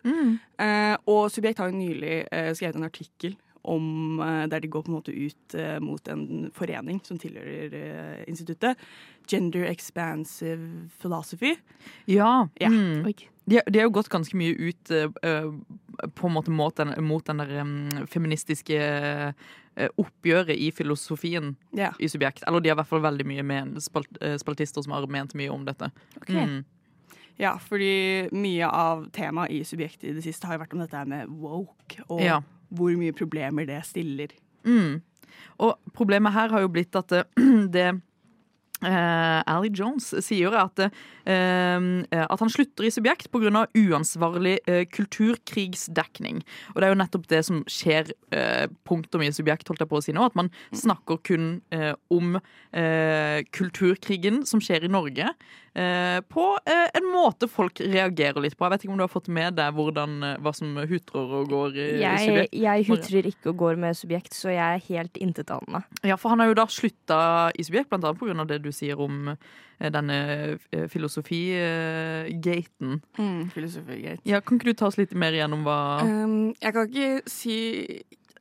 Eh, 0.60 0.96
og 1.08 1.32
Subjekt 1.34 1.60
har 1.60 1.72
jo 1.72 1.80
nylig 1.80 2.28
eh, 2.32 2.54
skrevet 2.54 2.76
en 2.80 2.88
artikkel 2.90 3.36
om, 3.66 4.20
eh, 4.22 4.46
der 4.48 4.62
de 4.62 4.70
går 4.70 4.84
på 4.86 4.92
en 4.92 4.98
måte 5.00 5.14
ut 5.16 5.56
eh, 5.58 5.80
mot 5.82 6.08
en 6.14 6.52
forening 6.54 7.00
som 7.04 7.18
tilhører 7.18 7.74
eh, 7.74 8.24
instituttet. 8.30 8.78
Gender 9.28 9.66
Expansive 9.72 10.90
Philosophy. 11.00 11.56
Ja. 12.06 12.48
Ja. 12.62 12.70
Mm. 12.70 13.08
De, 13.46 13.62
de 13.66 13.80
har 13.80 13.88
jo 13.88 13.94
gått 13.94 14.10
ganske 14.10 14.38
mye 14.38 14.54
ut 14.54 14.90
på 16.16 16.28
en 16.30 16.34
måte 16.34 16.54
mot 16.54 16.76
den, 16.78 16.94
mot 17.06 17.26
den 17.26 17.42
der 17.42 17.62
um, 17.62 18.06
feministiske 18.10 18.78
eh, 18.78 19.34
oppgjøret 20.00 20.56
i 20.58 20.70
filosofien 20.72 21.56
Ja. 21.76 21.92
i 22.00 22.08
Subjekt. 22.08 22.44
Eller 22.48 22.60
de 22.64 22.70
har 22.70 22.76
i 22.78 22.80
hvert 22.82 22.88
fall 22.94 23.02
veldig 23.04 23.26
mye 23.28 23.44
med 23.44 23.76
spalt, 23.84 24.08
eh, 24.22 24.38
spaltister 24.38 24.84
som 24.84 24.94
har 24.94 25.06
ment 25.08 25.34
mye 25.36 25.52
om 25.52 25.66
dette. 25.66 25.92
Mm. 26.30 26.64
Ja, 27.38 27.58
fordi 27.60 28.30
mye 28.32 28.70
av 28.72 29.10
temaet 29.12 29.52
i 29.52 29.64
Subjekt 29.68 30.04
i 30.08 30.14
det 30.16 30.24
siste 30.24 30.48
har 30.48 30.58
vært 30.62 30.74
om 30.74 30.80
dette 30.80 31.06
med 31.08 31.28
woke, 31.28 32.00
og 32.10 32.22
Ja. 32.22 32.42
hvor 32.74 32.96
mye 32.98 33.12
problemer 33.12 33.66
det 33.68 33.84
stiller. 33.86 34.28
Mm. 34.64 35.02
Og 35.60 35.76
problemet 35.94 36.32
her 36.32 36.48
har 36.50 36.62
jo 36.62 36.70
blitt 36.70 36.96
at 36.96 37.08
det, 37.10 37.26
det 37.72 38.02
eh, 38.84 39.44
Ali 39.48 39.70
Jones 39.70 40.14
sier 40.24 40.54
at, 40.58 40.80
eh, 40.80 40.90
at 41.26 42.40
han 42.40 42.52
slutter 42.54 42.86
i 42.86 42.92
Subjekt 42.94 43.32
pga. 43.34 43.66
uansvarlig 43.76 44.60
eh, 44.68 44.86
kulturkrigsdekning. 44.94 46.44
Og 46.74 46.80
det 46.82 46.88
er 46.88 46.94
jo 46.94 47.00
nettopp 47.02 47.28
det 47.32 47.42
som 47.48 47.64
skjer 47.72 48.12
eh, 48.36 48.66
punktum 48.88 49.24
i 49.26 49.32
Subjekt, 49.36 49.68
holdt 49.70 49.82
jeg 49.84 49.90
på 49.92 50.00
å 50.00 50.04
si 50.06 50.14
nå. 50.16 50.26
At 50.30 50.36
man 50.38 50.52
snakker 50.76 51.20
kun 51.26 51.62
eh, 51.74 51.94
om 52.14 52.38
eh, 52.38 53.42
kulturkrigen 53.56 54.44
som 54.46 54.62
skjer 54.64 54.86
i 54.86 54.92
Norge. 54.92 55.30
eh, 55.76 56.20
På 56.30 56.46
eh, 56.66 56.88
en 56.96 57.10
måte 57.14 57.50
folk 57.52 57.80
reagerer 57.82 58.42
litt 58.46 58.58
på. 58.58 58.66
Jeg 58.66 58.76
vet 58.76 58.86
ikke 58.86 58.94
om 58.96 59.02
du 59.02 59.06
har 59.08 59.14
fått 59.14 59.28
med 59.34 59.58
deg 59.60 59.74
hvordan, 59.76 60.18
eh, 60.24 60.38
hva 60.46 60.54
som 60.56 60.76
hutrer 60.78 61.36
og 61.42 61.50
går 61.52 61.76
i, 61.78 61.88
Jeg, 62.04 62.26
Subjekt? 62.30 62.58
jeg 62.66 62.88
hutrer 62.92 63.30
ikke 63.32 63.52
og 63.54 63.60
går 63.66 63.82
med 63.86 63.98
subjekt, 63.98 64.34
så 64.38 64.54
jeg 64.54 64.80
er 64.80 64.88
helt 64.90 65.18
intetanende. 65.22 65.84
Ja, 66.06 66.18
for 66.22 66.34
han 66.34 66.40
har 66.44 66.52
jo 66.52 66.58
da 66.62 66.68
slutta 66.72 67.22
i 67.56 67.66
Subjekt, 67.66 67.90
blant 67.92 68.06
annet 68.06 68.20
pga. 68.22 68.46
det 68.50 68.62
du 68.66 68.72
sier 68.76 69.00
om 69.02 69.30
eh, 69.34 69.90
denne 69.92 70.20
eh, 70.72 70.88
filosofigaten. 71.24 73.02
Mm, 73.18 73.50
Filosofigate. 73.54 74.22
Ja, 74.28 74.42
kan 74.42 74.58
ikke 74.60 74.72
du 74.74 74.74
ta 74.80 74.88
oss 74.90 74.98
litt 75.00 75.14
mer 75.18 75.32
gjennom 75.36 75.64
hva 75.66 75.78
Um, 76.06 76.54
jeg 76.62 76.74
kan 76.74 76.88
ikke 76.90 77.30
si 77.30 77.56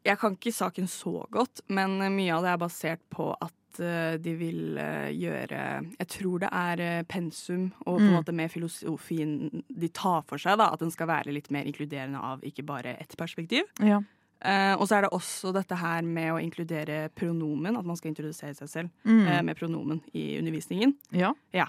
Jeg 0.05 0.19
kan 0.21 0.35
ikke 0.37 0.53
saken 0.53 0.89
så 0.91 1.25
godt, 1.33 1.63
men 1.73 1.97
mye 2.15 2.33
av 2.37 2.43
det 2.45 2.51
er 2.53 2.59
basert 2.61 3.01
på 3.15 3.31
at 3.41 3.81
eh, 3.81 4.17
de 4.21 4.35
vil 4.37 4.77
eh, 4.79 5.09
gjøre 5.17 5.61
Jeg 5.99 6.09
tror 6.13 6.43
det 6.43 6.51
er 6.53 6.83
eh, 6.85 7.03
pensum 7.09 7.71
og 7.87 7.97
på 7.99 8.01
en 8.03 8.11
Mm. 8.11 8.17
måte 8.19 8.33
med 8.37 8.51
filosofien 8.53 9.63
de 9.69 9.89
tar 9.89 10.23
for 10.29 10.37
seg, 10.39 10.59
da, 10.61 10.69
at 10.75 10.81
den 10.81 10.91
skal 10.93 11.09
være 11.09 11.33
litt 11.33 11.49
mer 11.51 11.65
inkluderende 11.65 12.21
av 12.21 12.41
ikke 12.45 12.65
bare 12.67 12.97
ett 13.01 13.17
perspektiv. 13.17 13.65
Ja. 13.81 14.03
Uh, 14.45 14.75
og 14.77 14.85
så 14.91 14.99
er 14.99 15.07
det 15.07 15.11
også 15.17 15.55
dette 15.57 15.75
her 15.81 16.03
med 16.05 16.35
å 16.35 16.41
inkludere 16.43 17.09
pronomen, 17.17 17.79
at 17.79 17.87
man 17.87 17.97
skal 17.97 18.11
introdusere 18.13 18.53
seg 18.55 18.69
selv 18.69 18.91
Mm. 19.09 19.25
uh, 19.27 19.41
med 19.43 19.57
pronomen 19.57 20.03
i 20.13 20.37
undervisningen. 20.39 20.95
ja. 21.13 21.33
Ja. 21.55 21.65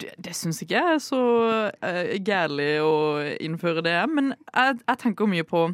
Det, 0.00 0.10
det 0.18 0.34
syns 0.34 0.58
ikke 0.64 0.74
jeg 0.80 0.96
er 0.96 1.00
så 1.02 1.22
uh, 1.70 2.14
gærlig 2.18 2.70
å 2.82 2.94
innføre 3.38 3.84
det, 3.86 3.96
men 4.10 4.32
jeg, 4.34 4.80
jeg 4.82 5.00
tenker 5.04 5.30
mye 5.30 5.46
på 5.46 5.68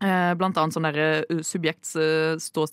eh, 0.00 0.32
Blant 0.38 0.58
annet 0.60 0.74
sånn 0.76 0.86
derre 0.88 1.08
uh, 1.28 1.40
subjekts 1.44 1.94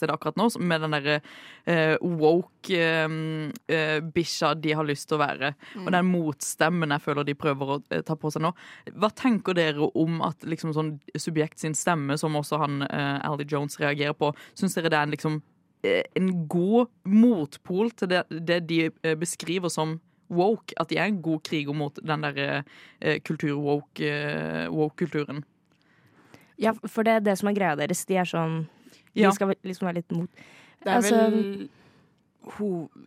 akkurat 0.08 0.40
nå, 0.40 0.48
med 0.60 0.84
den 0.84 0.96
derre 0.96 1.18
uh, 1.20 1.96
woke 2.20 2.82
uh, 3.08 4.00
bikkja 4.16 4.54
de 4.60 4.76
har 4.78 4.88
lyst 4.88 5.10
til 5.10 5.18
å 5.18 5.24
være. 5.24 5.54
Og 5.84 5.92
den 5.94 6.10
motstemmen 6.12 6.96
jeg 6.96 7.06
føler 7.06 7.28
de 7.28 7.38
prøver 7.40 7.76
å 7.76 7.80
ta 8.08 8.18
på 8.20 8.32
seg 8.34 8.46
nå. 8.46 8.54
Hva 8.96 9.12
tenker 9.16 9.58
dere 9.58 9.92
om 9.98 10.22
at 10.26 10.48
liksom 10.48 10.74
sånn 10.76 10.96
subjekt 11.20 11.64
sin 11.64 11.78
stemme, 11.78 12.18
som 12.20 12.36
også 12.40 12.62
han 12.64 12.82
Ali 12.88 13.48
Jones 13.50 13.80
reagerer 13.82 14.16
på, 14.18 14.34
syns 14.58 14.78
dere 14.78 14.92
det 14.92 15.00
er 15.00 15.08
en 15.08 15.16
liksom 15.16 15.40
eh, 15.86 16.04
en 16.18 16.32
god 16.50 16.92
motpol 17.08 17.92
til 17.98 18.12
det, 18.12 18.24
det 18.30 18.64
de 18.70 18.86
eh, 18.90 19.18
beskriver 19.20 19.72
som 19.74 19.98
woke. 20.30 20.74
At 20.78 20.90
de 20.90 20.98
er 20.98 21.06
en 21.08 21.22
god 21.22 21.40
kriger 21.44 21.74
mot 21.74 22.00
den 22.04 22.22
der 22.22 22.64
eh, 23.02 23.20
kultur-woke-kulturen. 23.20 25.44
Ja, 26.58 26.72
for 26.90 27.04
det 27.06 27.14
er 27.14 27.20
det 27.22 27.36
som 27.38 27.50
er 27.52 27.58
greia 27.58 27.76
deres. 27.78 28.06
De 28.10 28.16
er 28.18 28.26
sånn 28.26 28.64
Ja. 29.18 29.30
De 29.30 29.36
skal 29.36 29.54
liksom 29.66 29.86
være 29.88 29.96
litt 30.02 30.12
mot. 30.12 30.30
Det 30.84 30.88
er 30.92 30.96
Altså- 30.96 31.32
vel 31.32 31.70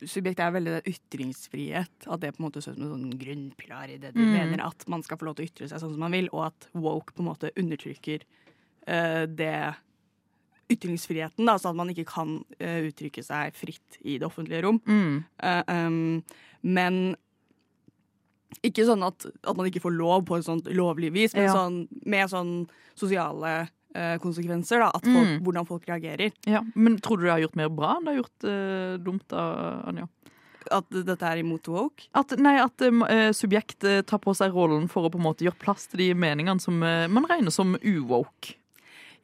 Subjektet 0.05 0.41
er 0.45 0.51
veldig 0.53 0.83
ytringsfrihet. 0.85 1.89
At 2.13 2.21
det 2.21 2.35
på 2.37 2.41
en 2.43 2.47
måte 2.51 2.61
ser 2.63 2.73
ut 2.73 2.79
som 2.79 2.93
en 2.93 3.11
sånn 3.11 3.19
grunnpilar 3.19 3.89
i 3.89 3.97
det 3.97 4.13
de 4.13 4.21
Mm. 4.21 4.33
mener. 4.51 4.67
At 4.67 4.87
man 4.87 5.03
skal 5.03 5.17
få 5.17 5.25
lov 5.25 5.37
til 5.37 5.47
å 5.47 5.49
ytre 5.49 5.69
seg 5.69 5.81
sånn 5.81 5.91
som 5.93 5.99
man 5.99 6.13
vil, 6.13 6.29
og 6.33 6.45
at 6.47 6.69
woke 6.75 7.13
på 7.15 7.21
en 7.21 7.27
måte 7.27 7.51
undertrykker 7.57 8.21
uh, 8.87 9.27
det 9.27 9.75
ytringsfriheten. 10.71 11.47
Da, 11.49 11.57
så 11.59 11.71
at 11.73 11.79
man 11.79 11.91
ikke 11.93 12.07
kan 12.09 12.37
uh, 12.63 12.79
uttrykke 12.89 13.25
seg 13.27 13.57
fritt 13.59 13.99
i 14.03 14.19
det 14.21 14.27
offentlige 14.29 14.63
rom. 14.67 14.79
Mm. 14.87 15.19
Uh, 15.43 15.63
um, 15.67 16.23
men 16.63 17.01
ikke 18.67 18.85
sånn 18.89 19.03
at, 19.07 19.27
at 19.47 19.57
man 19.57 19.69
ikke 19.71 19.83
får 19.85 19.95
lov 19.97 20.25
på 20.29 20.37
et 20.39 20.47
sånt 20.47 20.67
lovlig 20.75 21.13
vis, 21.15 21.35
men 21.37 21.47
Ja. 21.49 21.55
sånn, 21.55 21.77
med 22.05 22.29
sånn 22.33 22.55
sosiale 22.99 23.53
uh, 23.97 24.17
konsekvenser. 24.23 24.83
Da, 24.83 24.91
folk, 24.99 25.29
Mm. 25.31 25.43
hvordan 25.47 25.67
folk 25.69 25.87
reagerer. 25.89 26.33
Ja. 26.47 26.61
Men 26.75 26.99
tror 26.99 27.19
du 27.19 27.25
det 27.25 27.33
har 27.33 27.41
gjort 27.47 27.57
mer 27.57 27.69
bra 27.71 27.97
enn 27.97 28.05
det 28.05 28.15
har 28.15 28.23
gjort 28.23 29.05
dumt, 29.05 29.27
da, 29.29 29.45
Anja? 29.87 30.09
At 30.71 30.91
dette 30.93 31.25
er 31.25 31.41
imot 31.41 31.67
woke. 31.73 32.05
At, 32.15 32.35
nei, 32.39 32.59
at 32.61 32.83
uh, 32.85 33.33
subjekt 33.33 33.81
tar 34.07 34.21
på 34.21 34.35
seg 34.37 34.53
rollen 34.53 34.89
for 34.93 35.09
å 35.09 35.11
på 35.11 35.19
en 35.19 35.25
måte 35.25 35.43
gjøre 35.47 35.59
plass 35.59 35.87
til 35.89 35.99
de 36.05 36.11
meningene 36.15 36.61
som 36.61 36.83
uh, 36.85 37.09
man 37.09 37.25
regner 37.31 37.51
som 37.51 37.77
uwoke. 37.81 38.59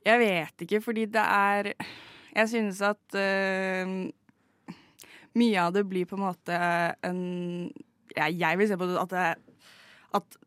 Jeg 0.06 0.22
vet 0.22 0.66
ikke, 0.66 0.82
fordi 0.84 1.06
det 1.10 1.22
er 1.22 1.72
Jeg 2.36 2.48
synes 2.52 2.80
at 2.84 3.16
uh, 3.18 3.96
mye 5.36 5.60
av 5.60 5.74
det 5.76 5.84
blir 5.88 6.08
på 6.08 6.18
en 6.18 6.26
måte 6.26 6.60
en 7.06 7.20
ja, 8.16 8.28
Jeg 8.30 8.60
vil 8.60 8.70
se 8.70 8.78
på 8.78 8.88
det 8.88 9.00
at, 9.02 9.14
det, 9.14 9.70
at 10.20 10.40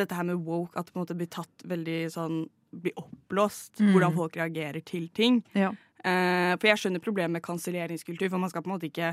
dette 0.00 0.18
her 0.18 0.28
med 0.28 0.42
woke 0.46 0.78
At 0.78 0.88
det 0.88 0.94
på 0.94 1.00
en 1.00 1.04
måte 1.04 1.18
blir 1.18 1.30
tatt 1.32 1.66
veldig 1.68 2.00
sånn 2.14 2.44
Blir 2.72 2.96
oppblåst. 2.96 3.82
Mm. 3.82 3.90
Hvordan 3.92 4.14
folk 4.16 4.36
reagerer 4.40 4.80
til 4.80 5.10
ting. 5.12 5.42
Ja. 5.52 5.74
Uh, 6.02 6.56
for 6.56 6.70
jeg 6.70 6.80
skjønner 6.80 7.02
problemet 7.04 7.36
med 7.36 7.44
kanselleringskultur, 7.44 8.30
for 8.32 8.40
man 8.40 8.48
skal 8.48 8.64
på 8.64 8.70
en 8.70 8.72
måte 8.78 8.88
ikke 8.88 9.10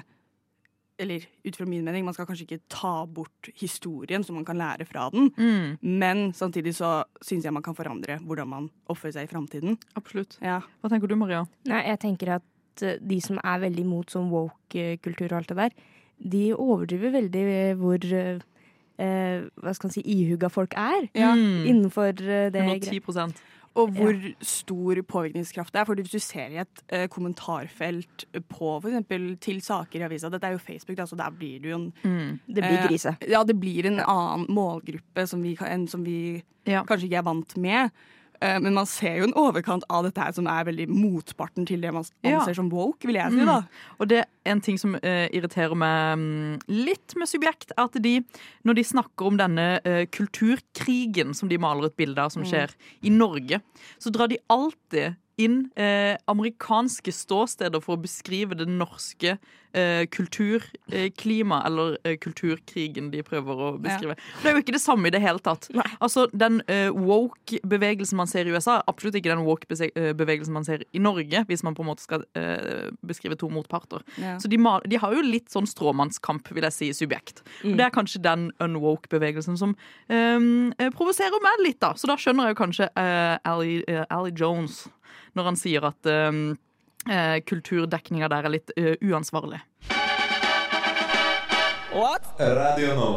eller 0.99 1.23
ut 1.47 1.55
fra 1.55 1.65
min 1.65 1.83
mening, 1.85 2.03
man 2.05 2.13
skal 2.13 2.27
kanskje 2.27 2.45
ikke 2.47 2.61
ta 2.69 3.05
bort 3.07 3.49
historien, 3.59 4.23
så 4.23 4.33
man 4.35 4.45
kan 4.45 4.57
lære 4.59 4.85
fra 4.89 5.07
den. 5.13 5.29
Mm, 5.37 5.77
Men 5.81 6.23
samtidig 6.35 6.75
så 6.75 7.03
syns 7.23 7.45
jeg 7.47 7.53
man 7.55 7.63
kan 7.63 7.75
forandre 7.77 8.19
hvordan 8.19 8.47
man 8.51 8.69
oppfører 8.89 9.15
seg 9.17 9.29
i 9.29 9.31
framtiden. 9.31 9.77
absolutt. 9.95 10.37
Ja. 10.43 10.59
Hva 10.81 10.89
tenker 10.91 11.07
du, 11.07 11.15
Maria? 11.15 11.45
Nei, 11.71 11.81
jeg 11.87 11.99
tenker 12.03 12.35
at 12.39 12.83
eh, 12.83 12.99
de 13.01 13.21
som 13.23 13.39
er 13.43 13.59
veldig 13.63 13.85
imot 13.87 14.11
sånn 14.11 14.29
woke-kultur 14.33 15.31
og 15.31 15.37
alt 15.39 15.53
det 15.53 15.57
der, 15.63 15.77
de 16.19 16.45
overdriver 16.53 17.13
veldig 17.15 17.43
hvor 17.79 18.03
eh, 18.11 18.39
eh, 18.99 19.45
hva 19.63 19.73
skal 19.75 19.87
man 19.87 19.93
si, 19.95 20.03
ihuga 20.03 20.49
folk 20.51 20.75
er 20.75 21.07
Ja. 21.15 21.31
Mm, 21.35 21.63
innenfor 21.71 22.11
eh, 22.19 22.49
det 22.51 22.59
greia. 22.65 22.99
110 22.99 23.33
Og 23.77 23.91
hvor 23.95 24.15
stor 24.41 25.01
påvirkningskraft 25.07 25.73
det 25.73 25.79
er. 25.81 25.85
Fordi 25.85 26.01
hvis 26.01 26.11
du 26.11 26.19
ser 26.19 26.53
i 26.55 26.57
et 26.63 26.81
uh, 26.93 27.05
kommentarfelt 27.11 28.25
på 28.49 28.71
f.eks. 28.81 29.39
til 29.41 29.61
saker 29.61 30.01
i 30.01 30.07
avisa 30.07 30.29
Dette 30.33 30.47
er 30.47 30.57
jo 30.57 30.61
Facebook, 30.63 30.97
da, 30.97 31.05
så 31.05 31.15
der 31.19 31.29
blir 31.31 31.59
det 31.61 31.71
jo 31.71 31.77
en 31.77 31.89
mm. 32.03 32.39
Det 32.47 32.63
blir 32.63 32.87
grise. 32.87 33.15
Uh, 33.21 33.29
Ja, 33.29 33.43
det 33.43 33.59
blir 33.59 33.85
en 33.85 33.99
annen 33.99 34.47
målgruppe 34.49 35.27
som 35.27 35.43
vi, 35.43 35.57
en 35.65 35.87
som 35.87 36.05
vi 36.05 36.43
Ja. 36.67 36.83
kanskje 36.83 37.07
ikke 37.07 37.17
er 37.21 37.29
vant 37.29 37.57
med. 37.57 37.89
Eh, 38.41 38.59
Men 38.59 38.73
man 38.73 38.87
ser 38.87 39.17
jo 39.19 39.27
en 39.27 39.35
overkant 39.35 39.83
av 39.89 40.05
dette 40.07 40.23
her 40.23 40.31
som 40.35 40.47
er 40.47 40.67
veldig 40.69 40.87
motparten 40.89 41.67
til 41.67 41.81
det 41.81 41.93
man 41.93 42.05
Ja. 42.23 42.41
som 42.53 42.69
woke, 42.69 43.05
vil 43.07 43.15
jeg 43.15 43.31
si. 43.31 43.39
Mm. 43.39 43.45
da. 43.45 43.63
Og 43.99 44.07
det 44.07 44.19
er 44.19 44.25
en 44.45 44.61
ting 44.61 44.77
som 44.79 44.95
uh, 44.95 45.27
irriterer 45.31 45.75
meg 45.75 46.17
mm, 46.17 46.59
litt 46.67 47.15
med 47.15 47.27
Subjekt, 47.27 47.71
er 47.77 47.83
at 47.83 47.93
de, 48.01 48.23
når 48.63 48.73
de 48.79 48.83
snakker 48.83 49.25
om 49.27 49.37
denne 49.37 49.79
uh, 49.85 50.05
kulturkrigen 50.09 51.33
som 51.35 51.49
de 51.49 51.57
maler 51.57 51.85
et 51.89 51.97
bilde 51.97 52.21
av 52.21 52.31
som 52.33 52.43
skjer 52.43 52.71
i 53.03 53.09
Norge, 53.09 53.61
så 53.99 54.09
drar 54.09 54.27
de 54.31 54.39
alltid 54.49 55.15
inn 55.39 55.63
eh, 55.79 56.17
amerikanske 56.29 57.13
ståsteder 57.15 57.81
for 57.83 57.97
å 57.97 58.03
beskrive 58.03 58.57
det 58.59 58.67
norske 58.69 59.37
eh, 59.73 60.05
kulturklimaet, 60.11 61.65
eller 61.69 61.97
eh, 62.03 62.17
kulturkrigen 62.21 63.09
de 63.13 63.23
prøver 63.25 63.63
å 63.63 63.69
beskrive. 63.81 64.17
Det 64.41 64.51
er 64.51 64.57
jo 64.57 64.63
ikke 64.63 64.75
det 64.75 64.83
samme 64.83 65.09
i 65.09 65.13
det 65.13 65.21
hele 65.23 65.41
tatt. 65.43 65.69
Altså, 65.99 66.27
Den 66.33 66.61
eh, 66.71 66.89
woke-bevegelsen 66.95 68.19
man 68.19 68.29
ser 68.29 68.47
i 68.47 68.53
USA, 68.53 68.79
er 68.79 68.91
absolutt 68.91 69.19
ikke 69.19 69.31
den 69.31 69.45
woke-bevegelsen 69.47 70.55
man 70.55 70.67
ser 70.67 70.85
i 70.91 71.03
Norge, 71.03 71.43
hvis 71.49 71.63
man 71.65 71.77
på 71.77 71.85
en 71.85 71.91
måte 71.91 72.05
skal 72.05 72.25
eh, 72.39 72.89
beskrive 73.05 73.39
to 73.39 73.51
motparter. 73.53 74.03
Ja. 74.19 74.37
Så 74.41 74.51
de, 74.51 74.59
de 74.59 75.01
har 75.01 75.15
jo 75.15 75.25
litt 75.25 75.49
sånn 75.53 75.69
stråmannskamp, 75.69 76.51
vil 76.55 76.67
jeg 76.69 76.75
si, 76.75 76.91
subjekt. 76.99 77.43
Mm. 77.63 77.75
det 77.79 77.85
er 77.85 77.93
kanskje 77.93 78.21
den 78.23 78.49
unwoke-bevegelsen 78.63 79.57
som 79.59 79.75
provoserer 80.09 81.41
meg 81.43 81.63
litt, 81.63 81.79
da. 81.81 81.93
Så 81.97 82.09
da 82.09 82.15
skjønner 82.19 82.49
jeg 82.49 82.55
jo 82.55 82.59
kanskje 82.59 82.87
eh, 82.99 83.35
Ali, 83.47 83.79
eh, 83.87 84.05
Ali 84.13 84.33
Jones 84.35 84.87
når 85.37 85.51
han 85.51 85.59
sier 85.59 85.85
at 85.89 86.09
um, 86.29 86.57
uh, 87.09 87.37
kulturdekninga 87.49 88.29
der 88.31 88.47
er 88.47 88.55
litt 88.57 88.73
uh, 88.77 88.95
uansvarlig. 89.01 89.61
Radio 92.39 92.95
nå. 92.95 93.11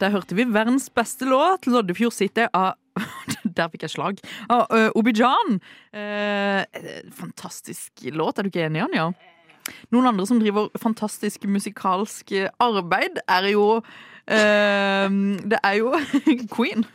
Der 0.00 0.10
hørte 0.10 0.34
vi 0.34 0.44
verdens 0.48 0.88
beste 0.90 1.24
låt, 1.28 1.66
'Loddefjord 1.66 2.12
City' 2.12 2.48
av 2.52 2.74
Der 3.56 3.68
fikk 3.72 3.84
jeg 3.86 3.92
slag. 3.94 4.20
Av 4.50 4.66
uh, 4.72 4.88
Obijan. 4.98 5.60
Uh, 5.92 6.64
fantastisk 7.14 8.04
låt, 8.12 8.38
er 8.38 8.46
du 8.46 8.50
ikke 8.50 8.66
enig, 8.66 8.82
Anja? 8.86 9.10
Noen 9.92 10.08
andre 10.10 10.26
som 10.26 10.40
driver 10.40 10.70
fantastisk 10.80 11.44
musikalsk 11.46 12.32
arbeid, 12.60 13.20
er 13.28 13.50
jo 13.52 13.66
uh, 13.78 15.06
Det 15.52 15.60
er 15.62 15.78
jo 15.78 15.94
Queen. 16.56 16.86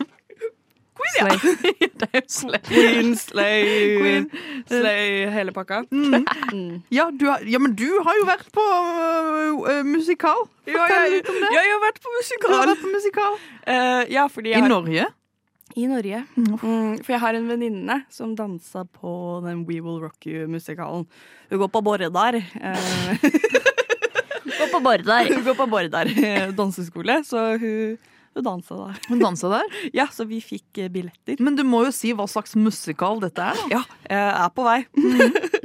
Queen, 1.05 1.31
ja! 1.31 1.87
det 2.01 2.09
er 2.11 2.21
jo 2.21 2.31
Slay. 2.35 2.61
Queen, 2.67 3.11
Slay, 3.19 3.65
Queen. 3.99 4.29
Slay, 4.69 5.25
hele 5.33 5.53
pakka. 5.55 5.83
Mm. 5.91 6.81
Ja, 6.93 7.09
du 7.13 7.27
har, 7.29 7.43
ja, 7.47 7.61
men 7.61 7.75
du 7.77 7.87
har 8.05 8.17
jo 8.19 8.25
vært 8.29 8.49
på 8.55 8.65
uh, 8.65 9.83
musikal. 9.87 10.47
Ja, 10.65 10.87
jeg, 10.89 11.19
litt 11.19 11.29
om 11.29 11.37
det. 11.43 11.51
ja, 11.53 11.61
jeg 11.67 11.75
har 11.75 11.83
vært 11.85 12.01
på 12.01 12.09
Du 12.09 12.15
har 12.15 12.23
musikal. 12.23 12.57
vært 12.71 12.81
på 12.81 12.95
musikal. 12.95 13.37
Uh, 13.67 14.01
ja, 14.13 14.25
fordi 14.31 14.55
I 14.55 14.59
har, 14.59 14.69
Norge. 14.71 15.05
I 15.75 15.87
Norge. 15.91 16.23
Mm, 16.39 16.97
for 17.03 17.15
jeg 17.15 17.21
har 17.25 17.37
en 17.37 17.47
venninne 17.51 17.99
som 18.13 18.35
dansa 18.37 18.85
på 18.87 19.15
den 19.45 19.65
We 19.67 19.81
Will 19.83 19.99
Rock 20.03 20.29
You-musikalen. 20.29 21.05
Hun 21.51 21.61
går 21.61 21.71
på 21.73 21.83
Bordar. 21.85 22.37
Uh, 22.39 23.29
går 24.55 24.71
på 24.71 24.79
Bordar. 24.79 25.29
hun 25.33 25.43
går 25.43 25.57
på 25.57 25.67
Bordar 25.69 26.11
eh, 26.25 26.49
danseskole, 26.55 27.21
så 27.27 27.57
hun, 27.61 27.97
hun 28.35 28.43
dansa 28.43 28.75
der. 28.75 28.97
Hun 29.09 29.19
dansa 29.23 29.49
der. 29.53 29.63
Ja, 29.95 30.07
så 30.11 30.25
vi 30.27 30.41
fikk 30.43 30.77
eh, 30.83 30.89
billetter. 30.91 31.39
Men 31.39 31.55
du 31.55 31.63
må 31.63 31.85
jo 31.85 31.91
si 31.95 32.11
hva 32.13 32.27
slags 32.27 32.55
musikal 32.59 33.19
dette 33.23 33.39
er. 33.41 33.55
da. 33.55 33.69
Ja, 33.71 33.83
jeg 34.09 34.27
er 34.45 34.49
på 34.55 34.65
vei. 34.67 34.79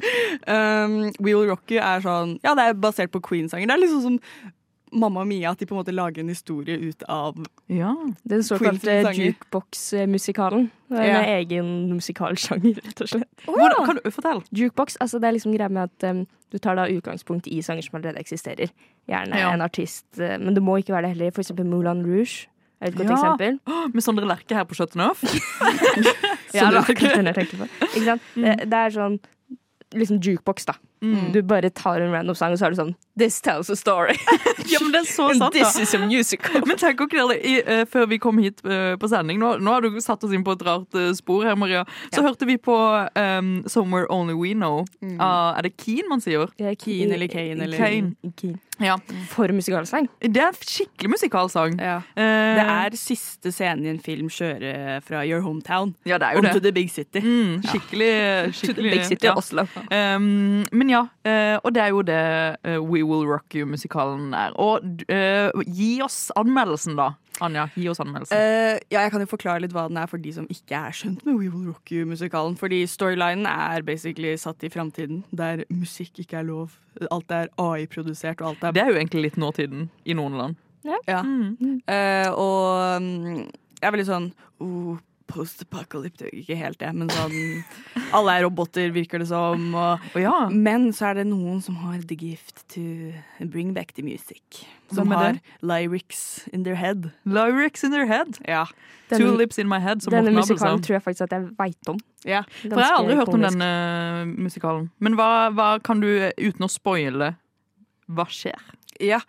um, 0.47 0.95
We 1.21 1.35
Will 1.35 1.49
Rock 1.51 1.71
You 1.75 1.83
er 1.83 2.01
sånn 2.05 2.39
Ja, 2.45 2.55
det 2.59 2.69
er 2.71 2.79
basert 2.81 3.13
på 3.15 3.21
Queen-sanger. 3.27 3.69
Det 3.71 3.77
er 3.77 3.83
liksom 3.85 4.03
som 4.07 4.19
Mamma 4.93 5.23
Mia, 5.23 5.53
at 5.53 5.61
de 5.63 5.69
på 5.71 5.77
en 5.77 5.79
måte 5.85 5.93
lager 5.95 6.19
en 6.25 6.33
historie 6.33 6.75
ut 6.83 7.05
av 7.07 7.37
Ja. 7.71 7.93
Den 8.27 8.43
såkalte 8.43 8.97
sanger. 9.05 9.29
jukebox-musikalen. 9.29 10.65
Det 10.91 10.99
er 10.99 11.05
Ja. 11.07 11.21
en 11.21 11.29
egen 11.47 11.69
musikalsjanger, 11.95 12.75
rett 12.83 13.01
og 13.05 13.09
slett. 13.13 13.29
Hvordan, 13.47 13.87
kan 13.87 14.01
du 14.03 14.11
fortelle? 14.11 14.43
Jukebox, 14.51 14.97
altså 15.01 15.21
det 15.21 15.29
er 15.29 15.37
liksom 15.39 15.55
greia 15.55 15.69
med 15.71 15.83
at 15.93 16.11
um, 16.11 16.27
du 16.51 16.59
tar 16.59 16.75
da 16.75 16.89
utgangspunkt 16.91 17.47
i 17.47 17.61
sanger 17.63 17.83
som 17.87 18.01
allerede 18.01 18.19
eksisterer. 18.19 18.73
Gjerne 19.09 19.39
Ja. 19.39 19.53
en 19.55 19.63
artist, 19.63 20.07
uh, 20.19 20.35
men 20.43 20.55
det 20.55 20.63
må 20.63 20.77
ikke 20.83 20.91
være 20.93 21.03
det 21.07 21.15
heller. 21.17 21.31
For 21.31 21.43
eksempel 21.43 21.67
Moulin 21.71 22.03
Rouge 22.05 22.49
er 22.81 22.89
et 22.89 22.97
godt 22.97 23.09
Ja. 23.11 23.17
eksempel. 23.19 23.59
Med 23.95 24.03
Sondre 24.03 24.27
Lerche 24.29 24.57
her 24.57 24.65
på 24.65 24.75
Chateauneuf. 24.79 25.23
Ja, 26.55 26.67
det 26.71 26.81
akkurat 26.83 27.15
den 27.21 27.27
jeg 27.31 27.35
tenkte 27.37 27.57
på. 27.61 27.67
Ikke 27.95 28.05
sant? 28.09 28.23
Det, 28.35 28.55
det 28.73 28.79
er 28.81 28.91
sånn 28.97 29.21
liksom 29.95 30.19
jukebox, 30.23 30.65
da. 30.67 30.75
Mm. 31.03 31.31
Du 31.35 31.39
bare 31.47 31.71
tar 31.75 32.01
en 32.03 32.13
random 32.15 32.35
sang, 32.39 32.53
og 32.55 32.59
så 32.59 32.67
er 32.67 32.75
det 32.75 32.79
sånn 32.81 32.93
This 33.21 33.41
tells 33.45 33.71
a 33.71 33.77
story. 33.77 34.17
Ja, 34.71 34.79
men 34.85 34.93
det 34.95 35.01
er 35.01 35.07
så 35.09 35.25
sant, 35.35 35.41
da. 35.41 35.49
this 35.51 35.81
is 35.83 35.95
a 35.97 35.99
musical. 35.99 36.61
Men 36.69 36.79
tenk 36.79 37.01
dere 37.11 37.25
det, 37.33 37.39
i, 37.49 37.55
eh, 37.65 37.81
før 37.91 38.05
vi 38.13 38.19
kom 38.23 38.39
hit 38.39 38.61
eh, 38.63 38.93
på 39.01 39.09
sending 39.11 39.41
Nå, 39.41 39.57
nå 39.59 39.73
har 39.75 39.83
du 39.83 39.97
satt 40.05 40.23
oss 40.27 40.35
inn 40.37 40.45
på 40.47 40.53
et 40.55 40.63
rart 40.69 40.95
eh, 41.01 41.09
spor 41.19 41.43
her, 41.49 41.57
Maria. 41.59 41.83
Så 42.15 42.23
hørte 42.23 42.47
vi 42.47 42.55
på 42.61 42.77
um, 42.77 43.51
'Somewhere 43.67 44.07
Only 44.15 44.37
We 44.39 44.53
Know'. 44.55 44.85
av- 45.19 45.59
er 45.59 45.67
det 45.67 45.73
Keen 45.81 46.07
man 46.09 46.21
sier? 46.23 46.47
Det 46.59 46.69
er 46.71 46.77
Keen 46.79 47.11
eller 47.17 47.27
Kane 47.33 47.65
eller 47.67 47.77
Kane. 47.83 48.15
Keen. 48.39 48.61
Ja. 48.81 48.95
For 49.29 49.51
musikalsang. 49.53 50.07
Det 50.23 50.41
er 50.41 50.55
skikkelig 50.57 51.11
musikalsang. 51.17 51.75
ja. 51.81 51.97
Uh, 52.17 52.55
Det 52.61 52.65
er 52.65 52.97
siste 52.97 53.51
scenen 53.53 53.85
i 53.85 53.91
en 53.91 53.99
film 54.01 54.29
kjøre 54.33 55.01
fra 55.05 55.25
your 55.27 55.43
hometown 55.45 55.95
Ja, 56.09 56.17
det 56.19 56.29
er 56.31 56.33
jo 56.39 56.39
on 56.47 56.53
to 56.55 56.61
the 56.65 56.73
big 56.73 56.89
city. 56.91 57.21
Mm, 57.21 57.59
skikkelig, 57.67 58.55
To 58.63 58.73
the 58.73 58.83
big 58.87 59.05
city 59.05 59.27
ja. 59.27 59.35
Oslo. 59.37 59.67
Um, 59.91 60.65
men 60.73 60.89
ja, 60.95 61.03
uh, 61.27 61.59
og 61.65 61.75
det 61.75 61.83
er 61.83 61.89
jo 61.93 62.03
det 62.03 62.23
uh, 62.65 62.79
We 62.81 63.03
Will 63.11 63.27
Rock 63.29 63.57
You-musikalen 63.59 64.31
er. 64.37 64.55
Og 64.61 64.87
uh, 65.11 65.65
gi 65.67 65.91
oss 66.05 66.29
anmeldelsen, 66.39 66.97
da. 66.99 67.11
Anja, 67.45 67.67
gi 67.75 67.89
oss 67.91 68.01
anmeldelsen. 68.03 68.37
Uh, 68.37 68.79
ja, 68.93 69.03
jeg 69.03 69.15
kan 69.15 69.25
jo 69.25 69.31
forklare 69.31 69.65
litt 69.65 69.75
hva 69.75 69.89
den 69.91 69.99
er 70.01 70.09
for 70.11 70.23
de 70.23 70.33
som 70.37 70.49
ikke 70.53 70.79
er 70.79 70.97
skjønt 70.97 71.25
med 71.27 71.37
We 71.37 71.51
Will 71.51 71.71
Rock 71.73 71.93
You-musikalen. 71.95 72.57
Fordi 72.61 72.83
storylinen 72.91 73.49
er 73.51 73.85
basically 73.87 74.37
satt 74.41 74.63
i 74.67 74.73
framtiden, 74.73 75.25
der 75.35 75.65
musikk 75.73 76.23
ikke 76.23 76.41
er 76.41 76.49
lov. 76.49 76.79
Alt 77.11 77.35
er 77.35 77.53
AI-produsert, 77.61 78.41
og 78.41 78.55
alt 78.55 78.69
er 78.69 78.77
det 78.77 78.85
er 78.85 78.93
jo 78.95 79.01
egentlig 79.01 79.29
litt 79.29 79.41
nåtiden 79.41 79.89
i 80.05 80.17
noen 80.17 80.39
land. 80.39 80.61
Ja. 80.87 81.21
Mm. 81.23 81.81
Uh, 81.85 82.29
og 82.41 83.03
um, 83.03 83.47
jeg 83.81 83.89
er 83.89 83.95
veldig 83.95 84.09
sånn 84.09 84.29
oh, 84.61 84.97
Post-apocalyptic, 85.31 86.33
ikke 86.43 86.57
helt 86.59 86.79
det, 86.83 86.91
men 86.95 87.09
sånn 87.15 87.35
Alle 88.17 88.35
er 88.39 88.45
roboter, 88.47 88.91
virker 88.95 89.23
det 89.23 89.29
som. 89.31 89.69
Og, 89.79 90.07
Og 90.15 90.21
ja, 90.23 90.35
men 90.51 90.89
så 90.97 91.11
er 91.11 91.21
det 91.21 91.27
noen 91.31 91.61
som 91.63 91.77
har 91.85 92.01
the 92.11 92.17
gift 92.19 92.65
to 92.75 92.83
bring 93.53 93.73
back 93.77 93.95
the 93.95 94.03
music. 94.03 94.65
Som 94.93 95.13
har 95.15 95.37
det? 95.37 95.41
lyrics 95.63 96.49
in 96.53 96.65
their 96.67 96.75
head. 96.75 97.13
lyrics 97.25 97.85
in 97.87 97.93
their 97.95 98.07
head. 98.11 98.39
Ja. 98.49 98.65
Denne- 99.11 99.19
Two 99.27 99.37
lips 99.37 99.59
in 99.59 99.69
my 99.69 99.79
head, 99.83 100.03
som 100.03 100.13
Denne 100.13 100.31
musikalen 100.35 100.83
tror 100.83 100.99
jeg 100.99 101.03
faktisk 101.03 101.23
at 101.27 101.33
jeg 101.39 101.49
veit 101.59 101.89
om. 101.89 101.99
ja. 102.25 102.43
For 102.63 102.69
jeg 102.79 102.87
har 102.91 102.99
aldri 102.99 103.17
hørt 103.17 103.29
om 103.35 103.41
denne 103.43 103.71
musikalen. 104.39 104.91
Men 105.01 105.15
hva, 105.19 105.51
hva 105.55 105.71
kan 105.83 106.01
du, 106.03 106.07
uten 106.39 106.67
å 106.67 106.71
spoile, 106.71 107.37
hva 108.11 108.27
skjer? 108.31 108.59
Ja, 109.01 109.21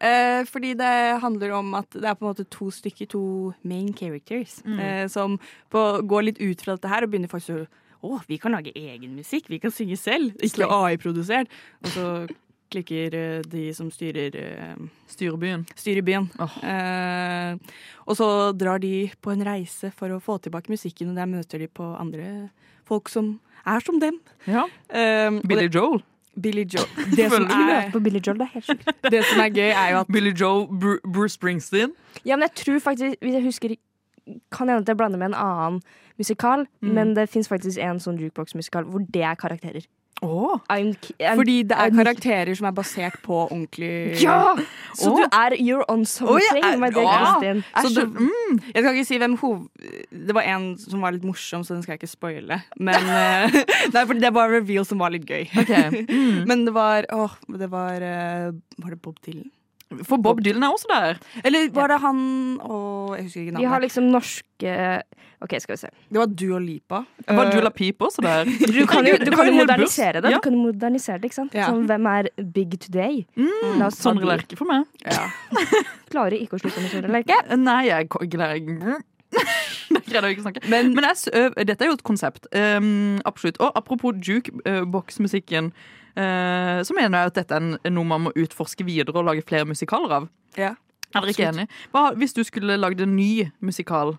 eh, 0.00 0.44
fordi 0.44 0.74
det 0.78 1.20
handler 1.22 1.52
om 1.58 1.74
at 1.74 1.90
det 1.90 2.04
er 2.04 2.14
på 2.14 2.24
en 2.26 2.30
måte 2.34 2.48
to 2.50 2.70
stykker, 2.70 3.08
to 3.08 3.54
main 3.64 3.92
characters, 3.94 4.62
Mm. 4.64 4.78
eh, 4.80 5.06
som 5.08 5.38
på, 5.70 6.02
går 6.06 6.22
litt 6.24 6.40
ut 6.40 6.60
fra 6.62 6.76
dette 6.76 6.88
her 6.88 7.02
og 7.04 7.10
begynner 7.10 7.28
faktisk 7.28 7.56
å 7.58 7.66
Å, 8.00 8.20
vi 8.28 8.36
kan 8.38 8.52
lage 8.54 8.70
egen 8.78 9.16
musikk, 9.16 9.48
vi 9.50 9.58
kan 9.58 9.72
synge 9.74 9.96
selv, 9.98 10.30
ikke 10.38 10.68
AI-produsert. 10.70 11.48
Og 11.82 11.88
så 11.90 12.28
klikker 12.70 13.14
eh, 13.18 13.40
de 13.42 13.72
som 13.74 13.88
styrer, 13.90 14.36
eh, 14.38 14.76
Styrebyen. 15.10 15.64
styrer 15.74 16.04
byen. 16.06 16.28
Oh. 16.38 16.54
Eh, 16.62 17.56
og 18.06 18.14
så 18.16 18.52
drar 18.56 18.78
de 18.78 19.10
på 19.20 19.32
en 19.34 19.42
reise 19.42 19.90
for 19.98 20.14
å 20.14 20.20
få 20.22 20.38
tilbake 20.40 20.70
musikken, 20.70 21.10
og 21.10 21.16
der 21.16 21.26
møter 21.26 21.58
de 21.58 21.66
på 21.66 21.88
andre 21.98 22.50
folk 22.86 23.08
som 23.10 23.40
er 23.66 23.80
som 23.82 23.98
dem. 23.98 24.20
Ja. 24.46 24.68
Eh, 24.90 25.30
Billy 25.42 25.66
Joel. 25.68 25.98
Billy 26.42 26.64
Joe. 26.74 26.86
Det 27.16 27.30
som, 27.32 27.44
er, 27.44 27.90
På 27.92 28.00
Billy 28.00 28.20
Joel, 28.26 28.38
det 28.38 28.46
er 28.48 28.52
helt 28.54 28.66
sjukt. 28.66 28.88
det 29.14 29.24
som 29.24 29.40
er 29.40 29.48
gøy, 29.54 29.70
er 29.70 29.90
jo 29.92 30.00
at 30.00 30.06
Billy 30.12 30.32
Joe, 30.40 30.66
Bru 30.80 30.96
Bruce 31.12 31.34
Springsteen. 31.34 31.92
Ja, 32.24 32.36
men 32.36 32.48
jeg 32.48 32.54
tror 32.64 32.78
faktisk, 32.78 33.16
hvis 33.22 33.34
jeg 33.34 33.42
husker 33.42 33.74
kan 34.52 34.68
hende 34.68 34.82
at 34.82 34.88
jeg 34.88 34.96
blander 34.96 35.18
med 35.18 35.26
en 35.32 35.34
annen 35.40 35.80
musikal, 36.18 36.66
Mm. 36.82 36.88
men 36.94 37.14
det 37.16 37.28
fins 37.32 37.48
faktisk 37.48 37.78
en 37.80 37.98
sånn 38.00 38.18
jukebox-musikal 38.20 38.84
hvor 38.84 39.00
det 39.14 39.22
er 39.22 39.34
karakterer. 39.34 39.86
Åh. 40.22 40.58
I'm, 40.72 40.94
I'm, 41.22 41.36
Fordi 41.36 41.62
det 41.62 41.76
er 41.76 41.90
I'm- 41.90 41.96
karakterer 41.96 42.54
som 42.54 42.66
er 42.66 42.74
basert 42.74 43.18
på 43.22 43.34
ordentlig 43.46 44.22
Ja! 44.22 44.54
Så 44.94 45.10
oh. 45.10 45.18
du 45.18 45.22
er 45.32 45.56
You're 45.58 45.84
on 45.88 46.04
something, 46.04 46.64
oh, 46.64 46.78
my 46.80 46.90
dear 46.90 47.06
ja. 47.06 47.34
Kristin. 47.38 47.62
Så 47.82 47.88
det, 47.94 48.30
Jeg 48.74 48.82
skal 48.82 48.94
ikke 48.94 49.04
si 49.04 49.18
hvem 49.18 49.36
hov... 49.36 49.68
Det 50.10 50.34
var 50.34 50.42
en 50.42 50.78
som 50.78 51.02
var 51.02 51.14
litt 51.14 51.24
morsom, 51.24 51.64
så 51.64 51.74
den 51.74 51.82
skal 51.82 51.92
jeg 51.92 52.02
ikke 52.02 52.10
spoile. 52.10 52.60
Men 52.76 52.94
eh, 53.18 53.58
Nei, 53.94 54.04
for 54.04 54.18
det 54.18 54.32
var 54.34 54.50
reveal 54.50 54.86
som 54.88 54.98
var 54.98 55.14
litt 55.14 55.28
gøy. 55.28 55.46
Mm. 56.08 56.44
Men 56.48 56.64
det 56.66 56.72
var 56.74 57.06
Åh, 57.12 57.32
det 57.60 57.68
var 57.70 58.02
eh, 58.02 58.50
Var 58.78 58.90
det 58.90 58.98
Bob 59.02 59.16
Dylan? 59.26 59.50
For 60.04 60.20
Bob 60.20 60.42
Dylan 60.44 60.66
er 60.66 60.74
også 60.74 60.88
der. 60.90 61.20
Eller 61.48 61.70
var 61.72 61.88
det 61.88 62.00
han 62.02 62.18
og 62.60 63.16
jeg 63.16 63.24
husker 63.24 63.40
ikke 63.40 63.52
navnet. 63.54 63.64
De 63.64 63.72
har 63.72 63.80
liksom 63.84 64.10
norske 64.12 64.74
OK, 65.40 65.54
skal 65.62 65.72
vi 65.72 65.78
se. 65.78 65.90
Det 66.10 66.18
var 66.18 66.26
Dua 66.26 66.58
Lipa. 66.58 67.02
Var 67.26 67.50
Dua 67.52 67.70
Dula 67.70 68.06
også 68.08 68.22
der? 68.22 68.48
Du 68.78 68.86
kan 68.90 69.06
jo, 69.06 69.16
du 69.26 69.30
kan 69.30 69.46
jo 69.46 69.52
modernisere 69.52 70.20
det. 70.20 70.30
Ja. 70.30 70.36
Du 70.36 70.40
kan 70.40 70.56
modernisere 70.58 71.18
det, 71.18 71.30
ikke 71.30 71.38
sant? 71.38 71.54
Ja. 71.54 71.68
Sånn, 71.70 71.86
hvem 71.86 72.08
er 72.10 72.30
Big 72.54 72.74
Today? 72.82 73.22
Mm, 73.38 73.84
Sondre. 73.94 74.26
Lerche 74.28 74.58
for 74.58 74.68
meg. 74.68 74.88
ja. 75.06 75.28
Klarer 76.12 76.38
ikke 76.40 76.58
å 76.58 76.62
slutte 76.62 76.82
med 76.82 76.90
Sondre 76.92 77.12
Lerche. 77.14 77.38
Nei, 77.56 77.82
jeg 77.88 78.10
greier 78.10 78.98
Det 79.28 80.24
ikke. 80.32 80.64
Men, 80.72 80.94
jeg, 80.96 81.50
dette 81.68 81.84
er 81.84 81.90
jo 81.90 81.96
et 81.98 82.04
konsept. 82.06 82.48
Um, 82.56 83.18
absolutt. 83.28 83.60
Og 83.62 83.72
apropos 83.78 84.16
jukebox-musikken, 84.24 85.70
uh, 85.70 85.97
så 86.14 86.94
mener 86.96 87.18
jeg 87.18 87.30
at 87.32 87.36
dette 87.42 87.58
er 87.58 87.92
noe 87.92 88.04
man 88.08 88.26
må 88.26 88.32
utforske 88.34 88.84
videre 88.86 89.14
og 89.14 89.28
lage 89.28 89.44
flere 89.46 89.68
musikaler 89.68 90.20
av. 90.22 90.28
ja. 90.58 90.74
Er 91.14 91.24
dere 91.24 91.32
ikke 91.32 91.48
enig? 91.48 91.64
Hva, 91.94 92.02
hvis 92.20 92.34
du 92.36 92.42
skulle 92.44 92.74
lagd 92.76 93.00
en 93.00 93.14
ny 93.16 93.46
musikal, 93.64 94.10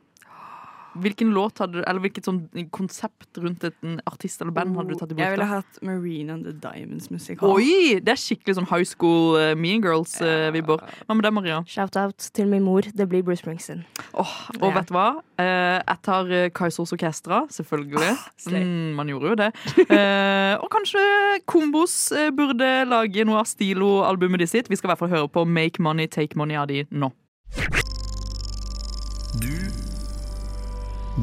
hvilken 0.98 1.34
låt 1.36 1.60
hadde 1.62 1.80
du, 1.80 1.84
eller 1.86 2.02
hvilket 2.02 2.26
sånn 2.26 2.42
konsept 2.72 3.38
rundt 3.38 3.64
et- 3.64 3.76
artist 4.10 4.42
eller 4.42 4.52
band 4.56 4.76
hadde 4.78 4.90
du 4.94 4.96
tatt 5.00 5.12
i 5.12 5.16
Jeg 5.20 5.36
ville 5.36 5.46
hatt 5.50 5.80
Marine 5.86 6.30
and 6.34 6.46
the 6.46 6.54
Diamonds-musikal. 6.54 7.54
Oi! 7.56 8.00
Det 8.02 8.14
er 8.16 8.20
skikkelig 8.20 8.56
sånn 8.58 8.68
high 8.72 8.86
school 8.88 9.36
uh, 9.38 9.54
Mean 9.56 9.82
Girls-vibber. 9.84 10.82
Hva 11.06 11.16
med 11.16 11.24
deg, 11.28 11.34
Maria? 11.34 11.60
Shout-out 11.70 12.30
til 12.34 12.48
min 12.48 12.64
mor. 12.66 12.82
Det 12.82 13.08
blir 13.10 13.24
Bruce 13.24 13.44
Springsteen. 13.44 13.86
Oh, 14.14 14.34
og 14.62 14.74
vet 14.76 14.90
du 14.90 14.96
hva? 14.98 15.08
Uh, 15.40 15.80
jeg 15.84 15.98
tar 16.04 16.26
uh, 16.34 16.50
Kaizers 16.56 16.94
Orkestra, 16.96 17.44
selvfølgelig. 17.54 18.16
slay. 18.38 18.64
mm, 18.64 18.96
man 18.96 19.08
gjorde 19.12 19.34
jo 19.34 19.36
det. 19.40 19.52
Eh, 19.90 20.56
og 20.60 20.68
kanskje 20.74 21.02
Kombos 21.50 22.12
eh, 22.12 22.30
burde 22.36 22.68
lage 22.90 23.24
noe 23.28 23.40
av 23.42 23.48
Stilo-albumet 23.50 24.40
de 24.44 24.48
sitt. 24.48 24.70
Vi 24.70 24.76
skal 24.80 24.90
i 24.90 24.92
hvert 24.94 25.00
fall 25.04 25.14
høre 25.14 25.30
på 25.32 25.46
Make 25.48 25.82
Money, 25.82 26.08
Take 26.08 26.38
Money 26.40 26.58
av 26.60 26.68
de 26.70 26.84
nå. 26.92 27.12
Du 29.40 29.69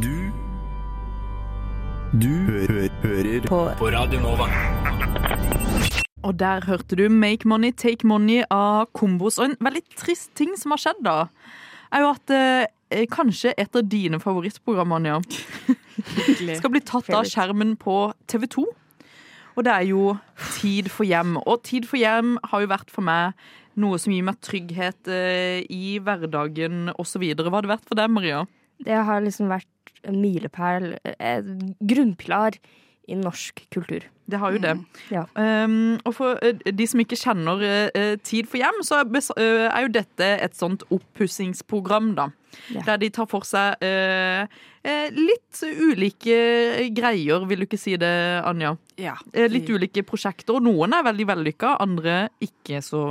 Du 0.03 0.31
Du 2.21 2.29
hø 2.47 2.63
hø 2.71 2.89
hører 3.03 3.47
på. 3.49 3.59
på 3.79 3.91
Radio 3.93 4.21
Nova. 4.21 4.47
Og 6.23 6.39
der 6.39 6.65
hørte 6.67 6.97
du 6.97 7.09
Make 7.09 7.49
Money, 7.49 7.73
Take 7.73 8.07
Money 8.07 8.43
av 8.51 8.87
Kombos. 8.93 9.39
Og 9.39 9.51
en 9.51 9.57
veldig 9.61 9.83
trist 9.97 10.33
ting 10.35 10.57
som 10.59 10.75
har 10.75 10.83
skjedd 10.83 11.03
da, 11.07 11.17
er 11.93 12.03
jo 12.03 12.11
at 12.11 12.33
eh, 12.35 13.05
kanskje 13.13 13.55
et 13.57 13.77
av 13.77 13.87
dine 13.89 14.21
favorittprogrammer, 14.21 14.97
Anja, 14.97 15.21
skal 16.59 16.73
bli 16.75 16.83
tatt 16.85 17.11
av 17.15 17.29
skjermen 17.29 17.77
på 17.81 17.99
TV 18.27 18.49
2. 18.57 18.67
Og 19.57 19.65
det 19.65 19.73
er 19.73 19.87
jo 19.93 20.17
Tid 20.59 20.91
for 20.93 21.09
hjem. 21.09 21.39
Og 21.47 21.63
Tid 21.65 21.87
for 21.89 22.01
hjem 22.01 22.37
har 22.51 22.65
jo 22.65 22.73
vært 22.75 22.91
for 22.93 23.07
meg 23.07 23.33
noe 23.77 24.01
som 24.01 24.13
gir 24.13 24.25
meg 24.27 24.41
trygghet 24.45 25.09
eh, 25.13 25.63
i 25.73 25.97
hverdagen 26.03 26.91
osv. 26.97 27.23
Hva 27.37 27.55
har 27.55 27.65
det 27.65 27.75
vært 27.77 27.89
for 27.89 27.99
deg, 27.99 28.13
Maria? 28.13 28.45
Det 28.83 28.99
har 29.09 29.23
liksom 29.25 29.49
vært 29.49 29.69
en 30.07 30.21
milepæl, 30.23 30.93
en 31.19 31.75
grunnpilar 31.81 32.59
i 33.07 33.15
norsk 33.19 33.67
kultur. 33.75 34.07
Det 34.27 34.39
har 34.43 34.57
jo 34.57 34.59
det. 34.59 34.73
Ja. 35.15 35.23
Um, 35.39 36.01
og 36.03 36.17
for 36.17 36.41
eh, 36.43 36.59
de 36.75 36.87
som 36.91 36.99
ikke 36.99 37.19
kjenner 37.19 37.61
uh, 37.63 38.17
Tid 38.27 38.49
for 38.51 38.59
hjem, 38.59 38.81
så 38.83 39.05
er 39.07 39.85
jo 39.85 39.93
dette 39.95 40.31
et 40.43 40.57
sånt 40.59 40.83
oppussingsprogram, 40.91 42.17
da. 42.19 42.31
Ja. 42.75 42.83
Der 42.87 43.01
de 43.01 43.11
tar 43.15 43.29
for 43.31 43.47
seg 43.47 43.83
eh, 43.85 44.49
eh, 44.87 45.07
litt 45.15 45.61
ulike 45.63 46.89
greier, 46.97 47.47
vil 47.49 47.63
du 47.63 47.67
ikke 47.69 47.81
si 47.81 47.97
det, 48.01 48.13
Anja? 48.47 48.75
Ja. 49.01 49.17
Eh, 49.33 49.49
litt 49.53 49.71
ulike 49.71 50.05
prosjekter. 50.07 50.59
og 50.59 50.67
Noen 50.67 50.97
er 50.97 51.07
veldig 51.07 51.29
vellykka, 51.33 51.77
andre 51.85 52.27
ikke 52.43 52.83
så, 52.85 53.05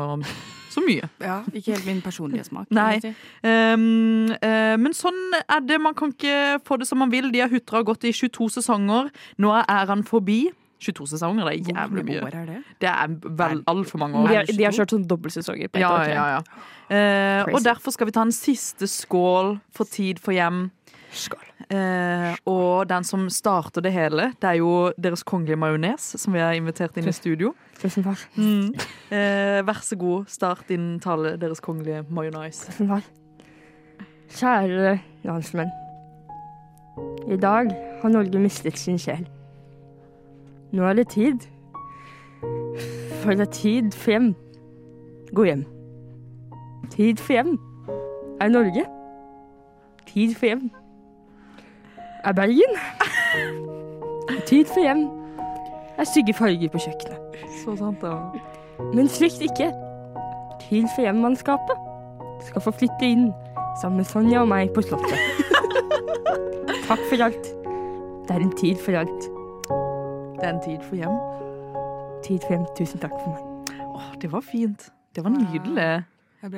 så 0.76 0.84
mye. 0.86 1.10
ja. 1.24 1.40
Ikke 1.54 1.74
helt 1.76 1.88
min 1.88 2.04
personlige 2.06 2.46
smak. 2.50 2.68
Nei. 2.76 3.00
si. 3.04 3.14
Um, 3.46 4.28
uh, 4.36 4.76
men 4.82 4.96
sånn 4.98 5.40
er 5.42 5.64
det. 5.66 5.80
Man 5.82 5.96
kan 5.98 6.14
ikke 6.16 6.60
få 6.68 6.80
det 6.82 6.90
som 6.90 7.02
man 7.04 7.14
vil. 7.14 7.32
De 7.34 7.44
har 7.44 7.52
hutra 7.52 7.82
og 7.82 7.94
gått 7.94 8.08
i 8.08 8.14
22 8.16 8.52
sesonger. 8.60 9.10
Nå 9.42 9.56
er 9.56 9.68
æraen 9.72 10.06
forbi. 10.08 10.44
22 10.86 11.08
sesonger, 11.16 11.48
det 11.48 11.54
er 11.54 11.64
Hvor 11.64 11.74
jævlig 11.80 12.04
mange 12.04 12.12
mye. 12.12 12.24
år 12.24 12.36
er 12.36 12.46
det? 12.46 12.58
Det 12.82 12.90
er 12.90 13.14
vel 13.42 13.62
altfor 13.72 14.02
mange 14.02 14.20
år. 14.20 14.28
De 14.28 14.36
har, 14.36 14.50
de 14.58 14.66
har 14.66 14.76
kjørt 14.76 14.94
sånn 14.94 15.06
dobbeltsesonger 15.10 15.72
på 15.72 15.80
ett 15.80 15.86
ja, 15.86 15.92
år. 15.94 16.10
ja, 16.12 16.26
ja. 16.36 16.42
Uh, 16.86 17.54
og 17.56 17.64
derfor 17.66 17.96
skal 17.96 18.10
vi 18.10 18.14
ta 18.14 18.26
en 18.28 18.36
siste 18.36 18.90
skål 18.92 19.56
for 19.74 19.90
tid 19.90 20.20
for 20.22 20.36
hjem. 20.36 20.68
Eh, 21.70 22.36
og 22.46 22.86
den 22.90 23.04
som 23.04 23.26
starter 23.30 23.82
det 23.82 23.92
hele, 23.96 24.30
det 24.42 24.50
er 24.50 24.60
jo 24.60 24.92
Deres 25.02 25.24
kongelige 25.24 25.58
majones, 25.58 26.14
som 26.22 26.34
vi 26.34 26.40
har 26.40 26.54
invitert 26.54 26.98
inn 26.98 27.08
i 27.10 27.14
studio. 27.16 27.54
Tusen 27.82 28.06
takk. 28.06 28.22
Mm. 28.38 28.76
Eh, 29.10 29.62
vær 29.66 29.82
så 29.82 29.98
god, 29.98 30.28
start 30.30 30.68
din 30.70 31.00
tale, 31.00 31.36
Deres 31.42 31.60
kongelige 31.60 32.04
majones. 32.10 32.66
Tusen 32.68 32.92
takk. 32.92 33.10
Kjære 34.36 35.00
landsmenn. 35.26 35.72
I 37.28 37.38
dag 37.38 37.74
har 38.02 38.10
Norge 38.10 38.40
mistet 38.40 38.78
sin 38.78 39.00
sjel. 39.00 39.26
Nå 40.72 40.86
er 40.86 40.94
det 40.94 41.10
tid. 41.10 41.40
For 43.24 43.34
det 43.34 43.48
er 43.48 43.52
tid 43.52 43.92
for 43.92 44.12
hjem. 44.12 44.34
Gå 45.36 45.44
hjem. 45.50 45.66
Tid 46.94 47.18
for 47.18 47.34
hjem 47.34 47.54
er 48.42 48.50
Norge. 48.54 48.86
Tid 50.06 50.36
for 50.36 50.46
hjem 50.46 50.70
er 52.26 52.34
Bergen. 52.34 52.76
Tid 54.48 54.66
for 54.66 54.82
hjem 54.82 55.06
er 55.98 56.08
stygge 56.10 56.34
farger 56.34 56.70
på 56.70 56.82
kjøkkenet. 56.82 57.40
Så 57.62 57.76
sant, 57.80 58.02
da. 58.02 58.16
Men 58.94 59.10
frykt 59.10 59.42
ikke. 59.46 59.72
Tid 60.66 60.88
for 60.96 61.06
hjemmannskapet 61.06 61.84
skal 62.48 62.66
få 62.66 62.74
flytte 62.80 63.06
inn 63.08 63.30
sammen 63.82 64.02
med 64.02 64.10
Sonja 64.10 64.42
og 64.42 64.50
meg 64.50 64.74
på 64.76 64.84
Slottet. 64.86 65.20
Takk 66.90 67.02
for 67.10 67.28
alt. 67.28 67.52
Det 68.26 68.36
er 68.36 68.42
en 68.42 68.58
tid 68.58 68.82
for 68.82 68.98
alt. 68.98 69.30
Det 70.40 70.44
er 70.48 70.54
en 70.54 70.64
tid 70.66 70.82
for 70.90 70.98
hjem. 70.98 71.16
Tid 72.26 72.42
for 72.42 72.56
hjem. 72.56 72.66
Tusen 72.78 73.02
takk 73.02 73.14
for 73.22 73.34
meg. 73.34 73.74
Åh, 73.86 74.12
det 74.22 74.32
var 74.34 74.42
fint. 74.46 74.90
Det 75.16 75.24
var 75.24 75.34
nydelig. 75.34 76.04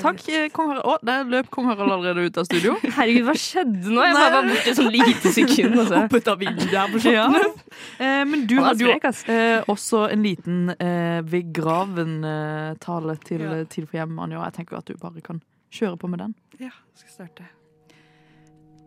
Takk, 0.02 0.20
eh, 0.30 0.50
kong 0.52 0.72
Harald. 0.74 0.86
Å, 0.90 0.96
der 1.06 1.28
løp 1.32 1.50
kong 1.54 1.70
Harald 1.70 1.94
allerede 1.96 2.26
ut 2.28 2.38
av 2.42 2.48
studio. 2.50 2.74
Herregud, 2.98 3.24
hva 3.30 3.36
skjedde 3.40 3.94
nå? 3.94 4.02
Jeg 4.04 4.16
bare 4.18 4.34
var 4.34 4.50
borte 4.50 4.74
sånn 4.76 4.90
lite 4.92 5.32
sekund. 5.32 5.78
Altså. 5.80 6.00
Hoppet 6.04 6.28
av 6.34 6.42
vinduet 6.42 6.74
her 6.76 6.92
på 6.94 7.04
Ja. 7.14 7.28
Eh, 8.02 8.24
men 8.26 8.48
du 8.50 8.56
hadde 8.62 8.82
jo 8.82 8.90
eh, 9.30 9.62
også 9.70 10.08
en 10.10 10.24
liten 10.26 10.72
eh, 10.82 11.20
ved 11.30 11.52
graven-tale 11.54 13.14
til 13.26 13.44
Ja. 13.46 13.52
eh, 13.60 13.68
Tid 13.70 13.86
for 13.86 14.00
hjem, 14.00 14.18
Anja. 14.24 14.42
Jeg 14.50 14.56
tenker 14.58 14.80
at 14.80 14.90
du 14.90 14.98
bare 14.98 15.22
kan 15.22 15.42
kjøre 15.74 15.98
på 16.02 16.10
med 16.10 16.20
den. 16.24 16.34
Ja, 16.60 16.74
skal 16.98 17.14
starte. 17.14 17.46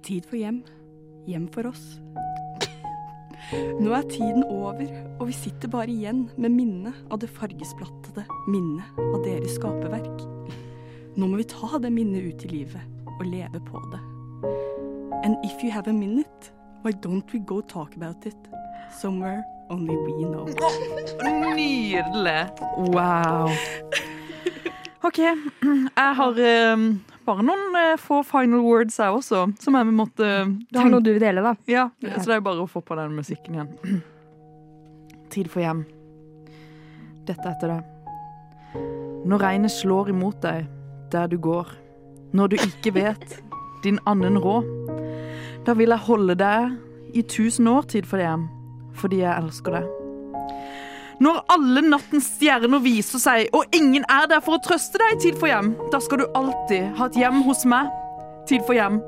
Tid 0.03 0.27
for 0.27 0.37
hjem. 0.41 0.63
Hjem 1.31 1.47
for 1.55 1.71
oss. 1.71 1.85
Nå 3.81 3.91
er 3.97 4.05
tiden 4.11 4.45
over, 4.47 4.87
og 5.19 5.27
vi 5.31 5.35
sitter 5.35 5.71
bare 5.73 5.91
igjen 5.91 6.29
med 6.39 6.53
minnet 6.55 6.95
av 7.11 7.19
det 7.23 7.31
fargesplattede 7.35 8.23
minnet 8.51 8.99
av 8.99 9.23
deres 9.27 9.57
skaperverk. 9.59 10.23
Nå 11.21 11.27
må 11.29 11.37
vi 11.37 11.45
ta 11.45 11.77
det 11.77 11.91
minnet 11.93 12.25
ut 12.25 12.45
i 12.47 12.49
livet 12.49 13.09
og 13.19 13.27
leve 13.29 13.59
på 13.67 13.81
det. 13.93 13.99
And 15.21 15.37
if 15.45 15.61
you 15.63 15.71
have 15.71 15.91
a 15.91 15.93
minute, 15.93 16.49
why 16.83 16.93
don't 16.93 17.29
we 17.35 17.41
go 17.45 17.61
talk 17.61 17.97
about 17.97 18.25
it? 18.25 18.49
Somewhere 19.03 19.45
only 19.69 19.97
we 19.97 20.25
know. 20.25 20.47
Nydelig. 21.57 22.49
Wow. 22.79 23.51
OK. 25.09 25.19
Jeg 25.19 26.15
har 26.23 26.41
um, 26.73 26.89
bare 27.29 27.45
noen 27.45 27.77
uh, 27.77 28.01
få 28.01 28.23
final 28.25 28.65
words, 28.65 28.97
her 28.97 29.13
også, 29.13 29.45
som 29.61 29.77
jeg 29.77 29.93
måtte 29.93 30.25
uh, 30.25 30.57
Du 30.73 30.81
har 30.81 30.89
noe 30.89 31.05
du 31.05 31.13
vil 31.13 31.21
dele, 31.21 31.45
da? 31.45 31.53
Ja, 31.69 31.91
så 32.17 32.31
det 32.31 32.41
er 32.41 32.49
bare 32.49 32.65
å 32.65 32.71
få 32.71 32.81
på 32.81 32.97
den 32.97 33.13
musikken 33.21 33.61
igjen. 33.61 34.03
Tid 35.37 35.53
for 35.53 35.69
hjem. 35.69 35.85
Dette 37.29 37.45
er 37.45 37.55
etter 37.59 37.77
det. 37.77 37.81
Når 39.29 39.49
regnet 39.51 39.81
slår 39.83 40.17
imot 40.17 40.41
deg 40.41 40.65
der 41.13 41.27
du 41.31 41.39
går, 41.39 41.69
når 42.33 42.47
du 42.47 42.57
ikke 42.57 42.95
vet 42.95 43.39
din 43.85 43.99
annen 44.07 44.39
råd, 44.39 44.69
da 45.67 45.75
vil 45.77 45.93
jeg 45.93 46.07
holde 46.07 46.37
deg 46.39 46.77
i 47.15 47.23
tusen 47.23 47.69
år 47.69 47.89
tid 47.91 48.07
for 48.09 48.23
hjem, 48.23 48.47
fordi 48.95 49.23
jeg 49.25 49.43
elsker 49.43 49.81
deg. 49.81 49.89
Når 51.21 51.43
alle 51.53 51.83
nattens 51.85 52.31
stjerner 52.37 52.81
viser 52.81 53.21
seg, 53.21 53.51
og 53.53 53.69
ingen 53.77 54.07
er 54.09 54.29
der 54.31 54.41
for 54.45 54.57
å 54.57 54.63
trøste 54.65 55.01
deg 55.03 55.19
tid 55.21 55.41
for 55.41 55.51
hjem, 55.51 55.75
da 55.93 56.01
skal 56.01 56.23
du 56.23 56.31
alltid 56.39 56.95
ha 56.97 57.11
et 57.11 57.19
hjem 57.21 57.43
hos 57.45 57.67
meg 57.69 57.91
tid 58.49 58.65
for 58.67 58.75
hjem, 58.75 59.01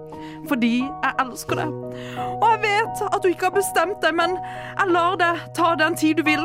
fordi 0.51 0.75
jeg 0.85 1.15
elsker 1.25 1.63
deg. 1.63 1.79
Og 2.37 2.45
jeg 2.51 2.61
vet 2.67 3.05
at 3.09 3.23
du 3.23 3.31
ikke 3.31 3.49
har 3.49 3.57
bestemt 3.57 4.05
deg, 4.05 4.17
men 4.19 4.37
jeg 4.37 4.93
lar 4.93 5.17
deg 5.21 5.41
ta 5.57 5.73
den 5.81 5.97
tid 5.99 6.21
du 6.21 6.27
vil. 6.29 6.45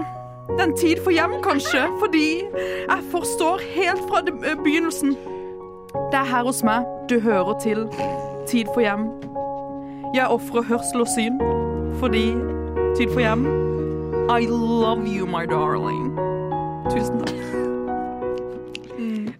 Den 0.58 0.72
tid 0.80 1.02
for 1.04 1.12
hjem, 1.12 1.36
kanskje, 1.44 1.84
fordi 2.00 2.28
jeg 2.56 3.10
forstår 3.12 3.66
helt 3.76 4.06
fra 4.08 4.24
begynnelsen. 4.24 5.18
Det 6.12 6.20
er 6.20 6.28
her 6.30 6.44
hos 6.44 6.64
meg 6.64 6.86
du 7.10 7.20
hører 7.20 7.60
til 7.60 7.88
Tid 8.48 8.66
for 8.74 8.80
hjem. 8.80 9.08
Jeg 10.16 10.28
ofrer 10.28 10.64
hørsel 10.64 11.04
og 11.04 11.08
syn 11.16 11.42
fordi 12.00 12.32
Tid 12.98 13.12
for 13.14 13.20
hjem 13.20 13.48
I 14.30 14.46
love 14.50 15.08
you, 15.08 15.26
my 15.26 15.46
darling. 15.46 16.12
Tusen 16.92 17.20
takk. 17.20 17.38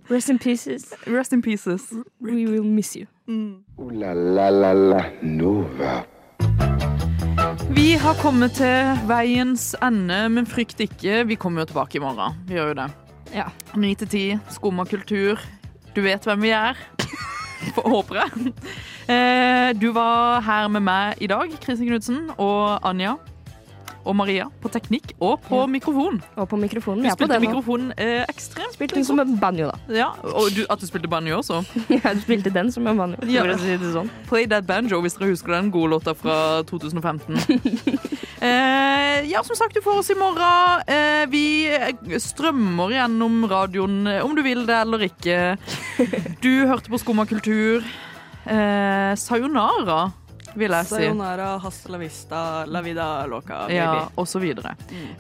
Rest 0.10 0.30
in 0.30 0.40
pieces. 0.40 0.94
Rest 1.08 1.34
in 1.34 1.42
pieces. 1.42 1.94
We 2.22 2.48
will 2.48 2.64
miss 2.64 2.96
you. 2.96 3.08
Ooh 3.28 3.68
la 3.92 4.14
la 4.14 4.50
la 4.50 4.74
la 4.74 5.02
Nova. 5.22 6.04
Vi 7.70 7.94
har 8.00 8.16
kommet 8.22 8.52
til 8.58 8.98
veiens 9.08 9.76
ende, 9.84 10.30
men 10.30 10.48
frykt 10.48 10.80
ikke, 10.82 11.24
vi 11.28 11.36
kommer 11.36 11.62
jo 11.62 11.72
tilbake 11.72 12.00
i 12.00 12.02
morgen. 12.02 12.40
Vi 12.48 12.58
gjør 12.58 12.72
jo 12.72 12.78
det. 12.80 12.88
Ja. 13.36 13.50
Ni 13.76 13.94
til 13.96 14.08
ti, 14.08 14.24
skum 14.50 14.80
kultur. 14.88 15.42
Du 15.98 16.04
vet 16.06 16.22
hvem 16.30 16.44
vi 16.46 16.52
er. 16.54 16.78
Håper 17.82 18.20
jeg. 18.22 18.52
Eh, 19.10 19.72
Du 19.82 19.88
var 19.96 20.44
her 20.46 20.68
med 20.70 20.84
meg 20.86 21.18
i 21.26 21.30
dag, 21.32 21.50
Kristin 21.64 21.88
Knutsen 21.90 22.20
og 22.38 22.84
Anja. 22.86 23.16
Og 24.08 24.16
Maria 24.16 24.46
på 24.64 24.70
teknikk 24.72 25.12
og 25.20 25.42
på 25.44 25.60
mikrofon. 25.68 26.22
Og 26.40 26.46
på 26.48 26.56
mikrofonen. 26.62 27.04
Du 27.04 27.12
spilte 27.12 27.40
mikrofonen 27.44 27.90
eh, 28.00 28.24
ekstremt. 28.32 28.72
Spilte 28.78 28.96
den 28.96 29.04
som 29.08 29.20
en 29.20 29.34
banjo, 29.42 29.68
da. 29.68 29.78
Ja, 29.98 30.08
og 30.24 30.48
du, 30.56 30.62
At 30.72 30.80
du 30.80 30.88
spilte 30.88 31.10
banjo 31.12 31.42
også. 31.42 31.60
Ja, 31.98 32.14
du 32.16 32.22
spilte 32.24 32.54
den 32.56 32.72
som 32.72 32.88
en 32.88 32.98
banjo, 33.02 33.20
Ja. 33.28 33.44
si 33.60 33.76
sånn. 33.92 34.08
Play 34.30 34.48
That 34.48 34.66
Banjo, 34.70 35.02
hvis 35.04 35.18
dere 35.20 35.34
husker 35.34 35.58
den 35.58 35.72
gode 35.76 35.92
låta 35.98 36.16
fra 36.16 36.38
2015. 36.72 37.36
eh, 38.42 39.28
ja, 39.28 39.44
som 39.44 39.56
sagt, 39.60 39.76
du 39.76 39.82
får 39.84 40.00
oss 40.02 40.12
i 40.14 40.18
morgen. 40.20 40.84
Eh, 40.88 41.26
vi 41.32 41.44
strømmer 42.22 42.94
gjennom 42.96 43.42
radioen, 43.52 44.00
eh, 44.08 44.24
om 44.26 44.36
du 44.38 44.44
vil 44.46 44.66
det 44.70 44.80
eller 44.86 45.08
ikke. 45.10 45.58
Du 46.44 46.52
hørte 46.70 46.92
på 46.94 47.00
Skumma 47.02 47.26
kultur. 47.28 47.84
Eh, 48.48 49.14
sayonara, 49.20 50.12
vil 50.58 50.76
jeg 50.76 50.90
si. 50.90 50.96
Sayonara, 51.00 51.50
hasta 51.64 51.94
la 51.94 52.02
vista, 52.02 52.44
la 52.68 52.82
vida 52.86 53.08
loca, 53.30 53.64
baby. 53.68 53.78
Ja, 53.80 54.08
og 54.16 54.28
så 54.30 54.42
videre. 54.44 54.76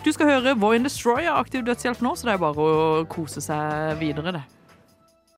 Du 0.05 0.11
skal 0.13 0.33
høre 0.35 0.57
Voyn 0.59 0.85
Destroyer 0.85 1.07
Destroy 1.07 1.27
av 1.31 1.39
Aktiv 1.39 1.63
Dødshjelp 1.63 2.01
nå, 2.03 2.15
så 2.17 2.27
det 2.27 2.33
er 2.35 2.39
bare 2.41 2.63
å 2.67 3.03
kose 3.07 3.41
seg 3.43 3.95
videre, 4.01 4.33
det. 4.35 4.43